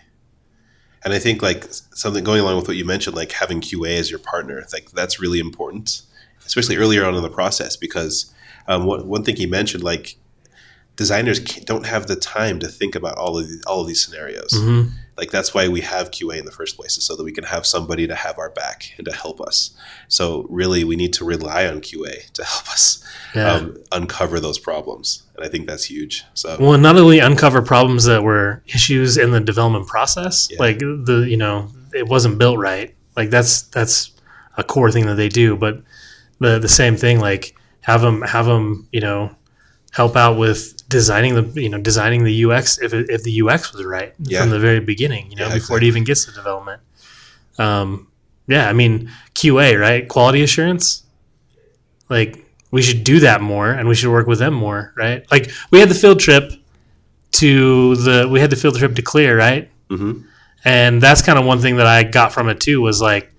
And 1.04 1.14
I 1.14 1.20
think 1.20 1.42
like 1.42 1.66
something 1.70 2.24
going 2.24 2.42
along 2.42 2.58
with 2.58 2.68
what 2.68 2.78
you 2.78 2.86
mentioned, 2.86 3.16
like 3.16 3.32
having 3.32 3.60
QA 3.60 3.98
as 3.98 4.10
your 4.10 4.20
partner, 4.20 4.64
like 4.72 4.92
that's 4.92 5.20
really 5.20 5.40
important, 5.40 6.04
especially 6.46 6.78
earlier 6.78 7.06
on 7.06 7.16
in 7.16 7.24
the 7.24 7.30
process. 7.30 7.76
Because 7.76 8.32
um, 8.68 8.86
one 8.86 9.08
one 9.08 9.24
thing 9.24 9.36
he 9.36 9.48
mentioned, 9.48 9.84
like 9.84 10.18
designers 10.96 11.40
don't 11.40 11.86
have 11.86 12.08
the 12.08 12.16
time 12.16 12.60
to 12.60 12.68
think 12.68 12.96
about 12.96 13.18
all 13.18 13.38
of 13.38 13.48
the, 13.48 13.64
all 13.68 13.82
of 13.82 13.88
these 13.88 14.04
scenarios. 14.04 14.52
Mm-hmm. 14.54 14.90
Like 15.18 15.30
that's 15.32 15.54
why 15.54 15.68
we 15.68 15.82
have 15.82 16.10
QA 16.12 16.40
in 16.40 16.46
the 16.46 16.52
first 16.52 16.76
place, 16.76 16.98
is 16.98 17.04
so 17.04 17.16
that 17.16 17.24
we 17.24 17.32
can 17.32 17.44
have 17.44 17.66
somebody 17.66 18.08
to 18.08 18.16
have 18.16 18.40
our 18.40 18.50
back 18.50 18.94
and 18.98 19.06
to 19.06 19.14
help 19.14 19.40
us. 19.40 19.76
So 20.08 20.46
really, 20.50 20.84
we 20.84 20.96
need 20.96 21.14
to 21.14 21.26
rely 21.26 21.68
on 21.68 21.82
QA 21.82 22.32
to 22.32 22.44
help 22.44 22.68
us 22.70 23.04
Yeah. 23.36 23.52
um, 23.54 23.78
uncover 23.92 24.40
those 24.40 24.58
problems, 24.58 25.24
and 25.36 25.46
I 25.46 25.50
think 25.50 25.68
that's 25.68 25.86
huge. 25.86 26.24
So 26.34 26.58
well, 26.60 26.78
not 26.78 26.98
only 26.98 27.20
uncover 27.20 27.62
problems 27.62 28.06
that 28.06 28.24
were 28.24 28.64
issues 28.68 29.18
in 29.18 29.32
the 29.32 29.40
development 29.40 29.88
process, 29.88 30.48
Yeah. 30.50 30.58
like 30.60 30.80
the 30.80 31.26
you 31.30 31.38
know 31.38 31.70
it 31.94 32.08
wasn't 32.08 32.38
built 32.40 32.58
right. 32.58 32.96
Like 33.16 33.30
that's 33.30 33.64
that's 33.64 34.12
a 34.58 34.64
core 34.64 34.92
thing 34.92 35.06
that 35.06 35.16
they 35.16 35.30
do. 35.30 35.56
But 35.56 35.82
the 36.40 36.58
the 36.58 36.70
same 36.70 36.96
thing, 36.98 37.20
like 37.20 37.56
have 37.82 38.02
them 38.02 38.22
have 38.24 38.46
them 38.48 38.88
you 38.92 39.02
know 39.02 39.36
help 39.92 40.16
out 40.16 40.38
with 40.38 40.88
designing 40.90 41.36
the 41.36 41.62
you 41.62 41.70
know 41.70 41.78
designing 41.80 42.24
the 42.24 42.46
UX 42.46 42.80
if, 42.82 42.94
it, 42.94 43.10
if 43.10 43.24
the 43.24 43.42
UX 43.42 43.74
was 43.74 43.86
right 43.86 44.14
Yeah. 44.20 44.42
from 44.42 44.50
the 44.50 44.60
very 44.60 44.80
beginning. 44.80 45.30
You 45.30 45.38
know 45.38 45.48
Yeah, 45.48 45.54
before 45.56 45.78
it 45.78 45.84
even 45.84 46.04
gets 46.04 46.26
to 46.26 46.32
development. 46.32 46.82
Um, 47.60 48.08
yeah, 48.48 48.68
I 48.70 48.74
mean 48.74 49.10
QA 49.36 49.80
right, 49.80 50.08
quality 50.08 50.42
assurance. 50.44 51.04
Like 52.10 52.46
we 52.72 52.82
should 52.82 53.04
do 53.04 53.20
that 53.22 53.42
more, 53.42 53.70
and 53.72 53.88
we 53.88 53.96
should 53.96 54.12
work 54.12 54.28
with 54.28 54.40
them 54.40 54.54
more, 54.54 54.94
right? 54.98 55.30
Like 55.32 55.52
we 55.72 55.80
had 55.80 55.90
the 55.90 55.96
field 55.96 56.20
trip 56.20 56.52
to 57.34 57.96
the 57.96 58.28
we 58.30 58.40
had 58.40 58.50
the 58.50 58.56
field 58.56 58.78
trip 58.78 58.96
to 58.96 59.02
Xlear, 59.02 59.38
right? 59.38 59.70
mhm. 59.90 60.24
and 60.64 61.02
that's 61.02 61.22
kind 61.22 61.38
of 61.40 61.46
one 61.46 61.60
thing 61.60 61.76
that 61.78 61.88
I 61.88 62.04
got 62.04 62.32
from 62.34 62.48
it 62.50 62.60
too 62.62 62.82
was 62.82 63.02
like 63.02 63.31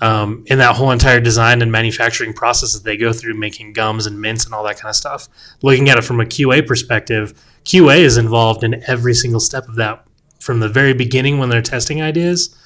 um, 0.00 0.44
in 0.46 0.58
that 0.58 0.76
whole 0.76 0.90
entire 0.90 1.20
design 1.20 1.62
and 1.62 1.70
manufacturing 1.70 2.32
process 2.32 2.72
that 2.72 2.84
they 2.84 2.96
go 2.96 3.12
through 3.12 3.34
making 3.34 3.72
gums 3.72 4.06
and 4.06 4.20
mints 4.20 4.44
and 4.44 4.54
all 4.54 4.64
that 4.64 4.78
kind 4.78 4.90
of 4.90 4.96
stuff. 4.96 5.28
Looking 5.62 5.88
at 5.88 5.98
it 5.98 6.04
from 6.04 6.20
a 6.20 6.24
QA 6.24 6.66
perspective 6.66 7.34
QA 7.64 7.98
is 7.98 8.16
involved 8.16 8.64
in 8.64 8.82
every 8.86 9.14
single 9.14 9.40
step 9.40 9.68
of 9.68 9.74
that 9.76 10.06
from 10.40 10.60
the 10.60 10.68
very 10.68 10.94
beginning 10.94 11.38
when 11.38 11.50
they're 11.50 11.60
testing 11.60 12.00
ideas 12.00 12.56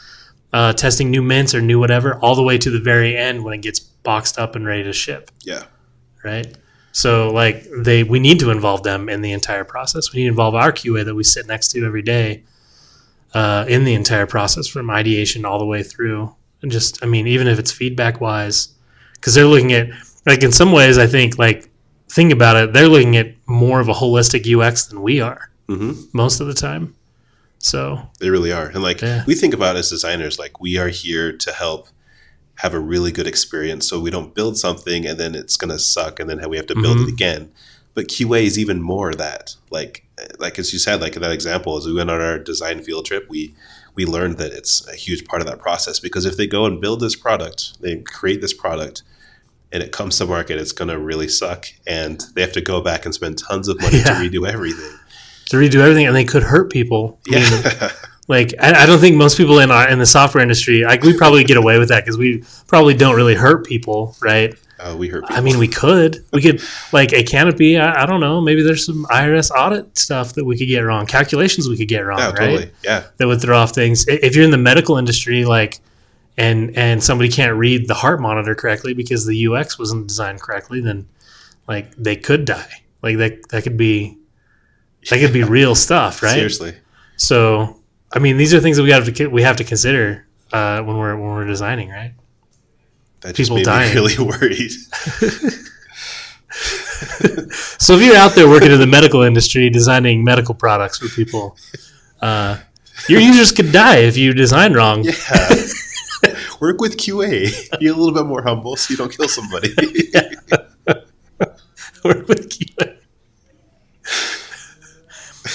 uh, 0.55 0.73
testing 0.73 1.11
new 1.11 1.21
mints 1.21 1.53
or 1.53 1.61
new 1.61 1.81
whatever 1.81 2.15
all 2.21 2.37
the 2.37 2.43
way 2.43 2.57
to 2.57 2.71
the 2.71 2.79
very 2.79 3.17
end 3.17 3.43
when 3.43 3.55
it 3.55 3.61
gets 3.61 3.81
boxed 3.81 4.39
up 4.39 4.55
and 4.55 4.65
ready 4.65 4.85
to 4.85 4.93
ship. 4.93 5.31
Yeah, 5.43 5.65
right? 6.23 6.57
So 6.93 7.33
like 7.33 7.67
they 7.77 8.05
we 8.05 8.21
need 8.21 8.39
to 8.39 8.51
involve 8.51 8.85
them 8.85 9.09
in 9.09 9.21
the 9.21 9.33
entire 9.33 9.65
process. 9.65 10.13
We 10.13 10.21
need 10.21 10.27
to 10.27 10.31
involve 10.31 10.55
our 10.55 10.73
qa 10.73 11.05
that 11.05 11.15
we 11.15 11.25
sit 11.25 11.49
next 11.49 11.73
to 11.73 11.85
every 11.85 12.03
day 12.03 12.45
uh, 13.35 13.65
in 13.69 13.83
the 13.85 13.95
entire 13.95 14.27
process 14.27 14.69
from 14.69 14.91
ideation 14.91 15.45
all 15.45 15.59
the 15.59 15.67
way 15.67 15.83
through 15.83 16.33
just 16.69 17.03
i 17.03 17.07
mean 17.07 17.27
even 17.27 17.47
if 17.47 17.59
it's 17.59 17.73
feedback 17.73 18.21
wise 18.21 18.69
because 19.15 19.35
they're 19.35 19.47
looking 19.47 19.73
at 19.73 19.89
like 20.27 20.43
in 20.43 20.53
some 20.53 20.73
ways 20.73 20.99
i 20.99 21.07
think 21.07 21.39
like 21.39 21.69
think 22.11 22.33
about 22.33 22.55
it, 22.57 22.73
they're 22.73 22.89
looking 22.89 23.17
at 23.17 23.35
more 23.47 23.81
of 23.81 23.89
a 23.89 23.93
holistic 23.93 24.45
UX 24.47 24.87
than 24.87 25.03
we 25.03 25.21
are 25.21 25.51
hmm 25.67 25.93
most 26.13 26.39
of 26.41 26.47
the 26.47 26.55
time. 26.55 26.95
So 27.59 27.99
They 28.21 28.31
really 28.31 28.53
are. 28.53 28.67
And 28.67 28.83
like 28.83 29.01
Yeah. 29.01 29.25
we 29.27 29.35
think 29.35 29.53
about 29.55 29.75
as 29.75 29.91
designers, 29.91 30.39
like 30.39 30.61
we 30.61 30.77
are 30.79 30.89
here 30.89 31.33
to 31.33 31.51
help 31.53 31.89
have 32.57 32.73
a 32.73 32.79
really 32.79 33.11
good 33.11 33.27
experience 33.27 33.89
so 33.89 33.99
we 33.99 34.11
don't 34.11 34.33
build 34.35 34.57
something 34.59 35.05
and 35.07 35.19
then 35.19 35.35
it's 35.35 35.57
gonna 35.57 35.79
suck 35.79 36.21
and 36.21 36.31
then 36.31 36.49
we 36.49 36.57
have 36.57 36.67
to 36.67 36.75
build 36.75 36.99
Mhm. 36.99 37.03
it 37.05 37.09
again. 37.09 37.51
But 37.95 38.07
QA 38.09 38.45
is 38.45 38.59
even 38.59 38.81
more 38.81 39.13
that. 39.15 39.57
Like 39.71 40.05
like 40.39 40.59
as 40.61 40.73
you 40.73 40.79
said, 40.79 41.01
like 41.01 41.17
in 41.17 41.23
that 41.23 41.33
example, 41.33 41.77
as 41.77 41.87
we 41.87 41.95
went 41.95 42.11
on 42.11 42.21
our 42.21 42.39
design 42.39 42.83
field 42.83 43.07
trip, 43.07 43.27
we 43.29 43.55
we 43.95 44.05
learned 44.05 44.39
that 44.39 44.53
it's 44.53 44.87
a 44.89 44.95
huge 44.97 45.25
part 45.25 45.41
of 45.41 45.47
that 45.49 45.59
process 45.59 46.01
because 46.01 46.25
if 46.27 46.37
they 46.37 46.47
go 46.47 46.67
and 46.67 46.81
build 46.81 47.01
this 47.01 47.15
product, 47.17 47.81
they 47.81 47.97
create 47.99 48.41
this 48.41 48.53
product 48.53 49.03
and 49.73 49.83
it 49.83 49.93
comes 49.93 50.19
to 50.19 50.27
market, 50.27 50.59
it's 50.59 50.73
gonna 50.73 50.99
really 50.99 51.29
suck 51.29 51.67
and 51.87 52.23
they 52.35 52.41
have 52.41 52.53
to 52.53 52.61
go 52.61 52.81
back 52.81 53.05
and 53.05 53.15
spend 53.15 53.39
tons 53.39 53.69
of 53.69 53.81
money 53.81 53.99
Yeah. 53.99 54.05
to 54.05 54.11
redo 54.29 54.49
everything. 54.49 54.99
to 55.51 55.57
redo 55.59 55.77
everything, 55.81 56.07
and 56.07 56.17
they 56.17 56.25
could 56.25 56.43
hurt 56.43 56.71
people. 56.71 57.21
I 57.29 57.31
mean, 57.35 57.63
Yeah. 57.65 57.91
like 58.29 58.55
I, 58.61 58.85
I 58.85 58.87
don't 58.87 58.99
think 58.99 59.17
most 59.17 59.37
people 59.37 59.59
in 59.59 59.71
our 59.71 59.89
in 59.89 59.99
the 59.99 60.07
software 60.07 60.43
industry, 60.43 60.83
like 60.85 61.03
we 61.03 61.17
probably 61.17 61.45
get 61.45 61.57
away 61.59 61.79
with 61.79 61.89
that 61.91 62.03
because 62.05 62.17
we 62.17 62.43
probably 62.67 62.95
don't 62.95 63.15
really 63.15 63.35
hurt 63.35 63.67
people, 63.67 64.17
right? 64.23 64.55
Uh, 64.81 64.95
we 64.99 65.09
hurt 65.09 65.25
I 65.29 65.41
mean, 65.41 65.59
we 65.59 65.69
could, 65.69 66.25
we 66.33 66.43
could 66.43 66.63
like 66.93 67.13
a 67.13 67.23
canopy. 67.23 67.79
I, 67.79 68.03
I 68.03 68.07
don't 68.07 68.21
know. 68.21 68.41
Maybe 68.41 68.63
there's 68.63 68.85
some 68.85 69.05
IRS 69.07 69.51
audit 69.51 69.97
stuff 69.97 70.35
that 70.35 70.45
we 70.45 70.59
could 70.59 70.69
get 70.69 70.81
wrong, 70.81 71.07
calculations 71.07 71.69
we 71.69 71.77
could 71.77 71.89
get 71.89 72.01
wrong, 72.01 72.19
Yeah, 72.19 72.27
right? 72.27 72.37
totally. 72.37 72.71
Yeah. 72.83 73.05
That 73.17 73.27
would 73.27 73.41
throw 73.41 73.57
off 73.57 73.75
things. 73.75 74.07
If 74.09 74.35
you're 74.35 74.45
in 74.45 74.51
the 74.51 74.59
medical 74.59 74.97
industry, 74.99 75.45
like, 75.45 75.81
and 76.37 76.77
and 76.77 77.03
somebody 77.03 77.29
can't 77.31 77.57
read 77.57 77.87
the 77.87 77.95
heart 77.95 78.21
monitor 78.21 78.57
correctly 78.57 78.93
because 78.93 79.25
the 79.25 79.47
UX 79.47 79.79
wasn't 79.79 80.09
designed 80.09 80.41
correctly, 80.41 80.81
then 80.81 81.07
like 81.69 81.95
they 81.95 82.17
could 82.17 82.45
die. 82.45 82.83
Like 83.03 83.19
that 83.19 83.49
that 83.51 83.63
could 83.63 83.77
be 83.77 84.19
that 85.11 85.21
could 85.21 85.33
be 85.33 85.45
real 85.45 85.75
stuff, 85.75 86.23
right? 86.23 86.35
Seriously. 86.35 86.75
So, 87.17 87.81
I 88.13 88.19
mean, 88.19 88.37
these 88.37 88.53
are 88.53 88.61
things 88.61 88.77
that 88.79 88.83
we 88.83 88.91
have 88.91 89.13
to 89.13 89.27
we 89.29 89.43
have 89.43 89.57
to 89.57 89.65
consider 89.65 90.27
uh, 90.53 90.83
when 90.83 90.97
we're 90.97 91.15
when 91.15 91.31
we're 91.35 91.47
designing, 91.47 91.91
right? 91.91 92.15
That 93.25 93.35
People 93.37 93.63
dying. 93.63 93.95
really 93.95 94.17
worried. 94.19 94.71
So, 97.79 97.95
if 97.95 98.03
you're 98.03 98.17
out 98.17 98.35
there 98.37 98.49
working 98.49 98.71
in 98.71 98.79
the 98.79 98.87
medical 98.87 99.23
industry 99.23 99.69
designing 99.69 100.23
medical 100.23 100.55
products 100.55 100.99
for 100.99 101.09
people, 101.09 101.57
uh, 102.23 102.59
your 103.09 103.21
users 103.21 103.51
could 103.51 103.73
die 103.73 103.97
if 103.99 104.17
you 104.17 104.33
design 104.33 104.73
wrong. 104.73 105.03
Yeah. 105.03 105.13
Work 106.61 106.81
with 106.81 106.97
QA. 106.97 107.79
Be 107.81 107.89
a 107.89 107.93
little 107.95 108.15
bit 108.15 108.25
more 108.25 108.43
humble 108.43 108.77
so 108.77 108.93
you 108.93 108.97
don't 108.97 109.15
kill 109.15 109.29
somebody. 109.29 109.75
Work 112.05 112.29
with 112.29 112.49
QA. 112.49 112.97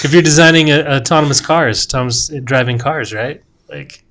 if 0.04 0.12
you're 0.12 0.22
designing 0.22 0.70
a, 0.70 0.96
autonomous 0.98 1.40
cars, 1.40 1.86
autonomous 1.86 2.28
driving 2.44 2.78
cars, 2.78 3.12
right? 3.14 3.42
Like 3.68 4.04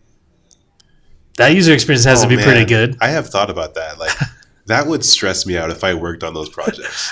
that 1.39 1.55
user 1.55 1.73
experience 1.73 2.05
has 2.05 2.19
Oh, 2.23 2.29
to 2.29 2.35
be 2.37 2.41
pretty 2.41 2.65
good. 2.65 2.95
I 3.01 3.09
have 3.09 3.27
thought 3.29 3.49
about 3.49 3.73
that. 3.75 3.97
Like 3.99 4.15
that 4.67 4.87
would 4.87 5.03
stress 5.03 5.45
me 5.45 5.57
out 5.57 5.71
if 5.71 5.83
I 5.83 5.93
worked 5.95 6.23
on 6.23 6.33
those 6.33 6.49
projects. 6.49 7.11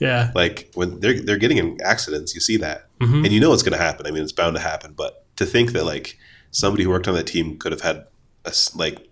Yeah. 0.00 0.32
Like 0.34 0.70
when 0.74 0.98
they're 1.00 1.20
they're 1.20 1.36
getting 1.38 1.58
in 1.58 1.78
accidents, 1.84 2.34
you 2.34 2.40
see 2.40 2.56
that. 2.58 2.88
hmm 3.00 3.24
And 3.24 3.28
you 3.32 3.40
know 3.40 3.52
it's 3.52 3.62
going 3.62 3.78
to 3.78 3.84
happen. 3.84 4.06
I 4.06 4.10
mean, 4.10 4.22
it's 4.22 4.32
bound 4.32 4.56
to 4.56 4.62
happen, 4.62 4.94
but 4.96 5.24
to 5.36 5.46
think 5.46 5.72
that 5.72 5.84
like 5.84 6.18
somebody 6.50 6.84
who 6.84 6.90
worked 6.90 7.06
on 7.08 7.14
that 7.14 7.26
team 7.26 7.58
could 7.58 7.72
have 7.72 7.82
had 7.82 8.06
a, 8.44 8.52
like 8.74 9.06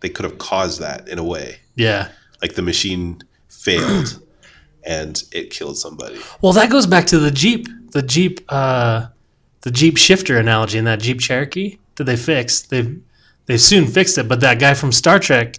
they 0.00 0.08
could 0.08 0.24
have 0.24 0.38
caused 0.38 0.80
that 0.80 1.08
in 1.08 1.18
a 1.18 1.24
way. 1.24 1.58
Yeah. 1.74 2.08
Like 2.40 2.54
the 2.54 2.62
machine 2.62 3.22
failed 3.48 4.22
and 4.84 5.22
it 5.32 5.50
killed 5.50 5.76
somebody. 5.78 6.20
Well, 6.40 6.52
that 6.54 6.70
goes 6.70 6.86
back 6.86 7.06
to 7.08 7.18
the 7.18 7.30
Jeep, 7.30 7.66
the 7.90 8.00
Jeep, 8.02 8.40
uh, 8.48 9.08
the 9.62 9.70
Jeep 9.70 9.98
shifter 9.98 10.38
analogy 10.38 10.78
in 10.78 10.84
that 10.86 11.00
Jeep 11.00 11.20
Cherokee 11.20 11.78
that 11.96 12.04
they 12.04 12.16
fixed. 12.16 12.70
They've 12.70 13.02
they've 13.50 13.60
soon 13.60 13.86
fixed 13.86 14.16
it, 14.18 14.28
but 14.28 14.40
that 14.40 14.58
guy 14.58 14.74
from 14.74 14.92
Star 14.92 15.18
Trek 15.18 15.56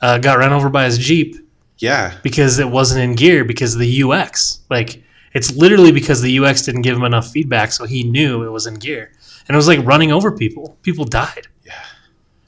uh, 0.00 0.18
got 0.18 0.38
run 0.38 0.52
over 0.52 0.68
by 0.68 0.84
his 0.84 0.98
Jeep 0.98 1.36
Yeah. 1.78 2.14
because 2.22 2.58
it 2.58 2.68
wasn't 2.68 3.00
in 3.02 3.14
gear 3.14 3.44
because 3.44 3.74
of 3.74 3.80
the 3.80 4.02
UX. 4.02 4.60
Like 4.70 5.02
it's 5.32 5.54
literally 5.56 5.92
because 5.92 6.20
the 6.20 6.38
UX 6.38 6.62
didn't 6.62 6.82
give 6.82 6.96
him 6.96 7.04
enough 7.04 7.28
feedback, 7.30 7.72
so 7.72 7.84
he 7.86 8.02
knew 8.04 8.42
it 8.44 8.50
was 8.50 8.66
in 8.66 8.74
gear, 8.74 9.12
and 9.48 9.54
it 9.54 9.56
was 9.56 9.66
like 9.68 9.84
running 9.84 10.12
over 10.12 10.30
people. 10.30 10.76
People 10.82 11.04
died. 11.06 11.46
Yeah. 11.64 11.72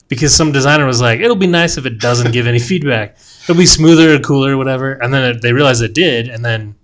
Because 0.07 0.35
some 0.35 0.51
designer 0.51 0.85
was 0.85 1.01
like, 1.01 1.19
"It'll 1.19 1.35
be 1.35 1.47
nice 1.47 1.77
if 1.77 1.85
it 1.87 1.97
doesn't 1.99 2.31
give 2.31 2.45
any 2.45 2.59
feedback. 2.71 3.17
It'll 3.43 3.57
be 3.57 3.65
smoother 3.65 4.13
or 4.15 4.19
cooler, 4.19 4.55
whatever." 4.55 4.93
And 4.93 5.11
then 5.13 5.23
it, 5.35 5.41
they 5.41 5.51
realized 5.51 5.81
it 5.81 5.95
did, 5.95 6.27
and 6.29 6.45
then, 6.45 6.75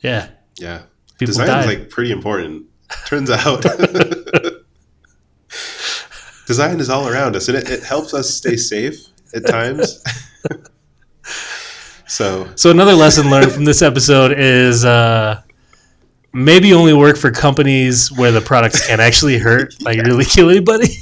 yeah, 0.00 0.28
Yeah. 0.56 0.82
people 1.18 1.32
Design 1.32 1.46
died. 1.48 1.60
is 1.60 1.66
like 1.66 1.90
pretty 1.90 2.12
important. 2.12 2.66
Turns 3.06 3.28
out 3.30 3.64
design 6.48 6.80
is 6.80 6.88
all 6.88 7.06
around 7.06 7.36
us 7.36 7.46
and 7.48 7.58
it, 7.58 7.70
it 7.70 7.82
helps 7.84 8.14
us 8.14 8.34
stay 8.34 8.56
safe 8.56 8.96
at 9.34 9.46
times. 9.46 10.02
so 12.06 12.48
So 12.56 12.70
another 12.70 12.94
lesson 12.94 13.28
learned 13.30 13.52
from 13.52 13.66
this 13.66 13.82
episode 13.82 14.32
is 14.36 14.82
uh, 14.82 15.42
maybe 16.32 16.72
only 16.72 16.94
work 16.94 17.18
for 17.18 17.30
companies 17.30 18.10
where 18.10 18.32
the 18.32 18.40
products 18.40 18.86
can't 18.86 19.00
actually 19.00 19.36
hurt, 19.36 19.74
like 19.82 19.98
really 20.06 20.24
kill 20.24 20.48
anybody. 20.48 20.88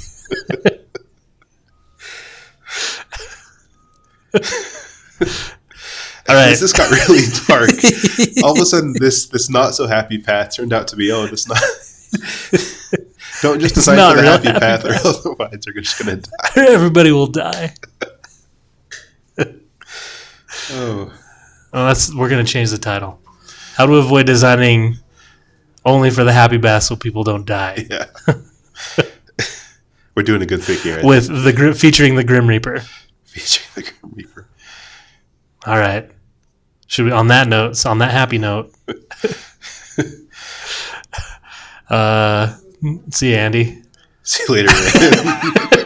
All 6.29 6.35
right. 6.35 6.49
this 6.49 6.73
got 6.73 6.91
really 6.91 7.23
dark, 7.47 7.69
all 8.43 8.51
of 8.51 8.61
a 8.61 8.65
sudden 8.65 8.93
this 8.99 9.27
this 9.27 9.49
not 9.49 9.75
so 9.75 9.87
happy 9.87 10.17
path 10.17 10.57
turned 10.57 10.73
out 10.73 10.89
to 10.89 10.97
be 10.97 11.09
oh 11.09 11.25
this 11.25 11.47
not 11.47 11.57
don't 13.41 13.59
just 13.59 13.75
decide 13.75 14.15
for 14.15 14.21
the 14.21 14.27
happy 14.27 14.47
happy 14.47 14.59
path 14.59 14.85
or 14.85 14.93
otherwise 15.09 15.59
you're 15.65 15.75
just 15.81 15.99
gonna 15.99 16.17
die. 16.17 16.31
Everybody 16.55 17.11
will 17.11 17.27
die. 17.27 17.73
Oh 20.71 21.13
Oh, 21.73 21.85
that's 21.85 22.13
we're 22.15 22.29
gonna 22.29 22.43
change 22.43 22.71
the 22.71 22.77
title. 22.77 23.19
How 23.75 23.85
to 23.85 23.95
avoid 23.95 24.25
designing 24.25 24.95
only 25.85 26.09
for 26.09 26.23
the 26.23 26.31
happy 26.33 26.57
path 26.57 26.83
so 26.83 26.95
people 26.95 27.23
don't 27.23 27.45
die. 27.45 27.85
yeah. 27.89 28.05
We're 30.15 30.23
doing 30.23 30.41
a 30.41 30.45
good 30.47 30.63
thing 30.63 30.79
here. 30.79 30.99
With 31.03 31.27
the 31.43 31.53
gr- 31.53 31.73
featuring 31.73 32.15
the 32.15 32.23
Grim 32.23 32.47
Reaper. 32.47 32.79
featuring 33.25 33.67
the 33.75 33.81
Grim 33.83 34.13
Reaper. 34.15 34.47
All 35.67 35.77
right. 35.77 36.09
Should 36.87 37.05
we 37.05 37.11
on 37.11 37.27
that 37.27 37.47
note? 37.47 37.77
So 37.77 37.91
on 37.91 37.99
that 37.99 38.09
happy 38.11 38.39
note. 38.39 38.73
uh, 41.89 42.55
see 43.11 43.31
you, 43.31 43.35
Andy. 43.37 43.81
See 44.23 44.43
you 44.47 44.65
later. 44.65 45.67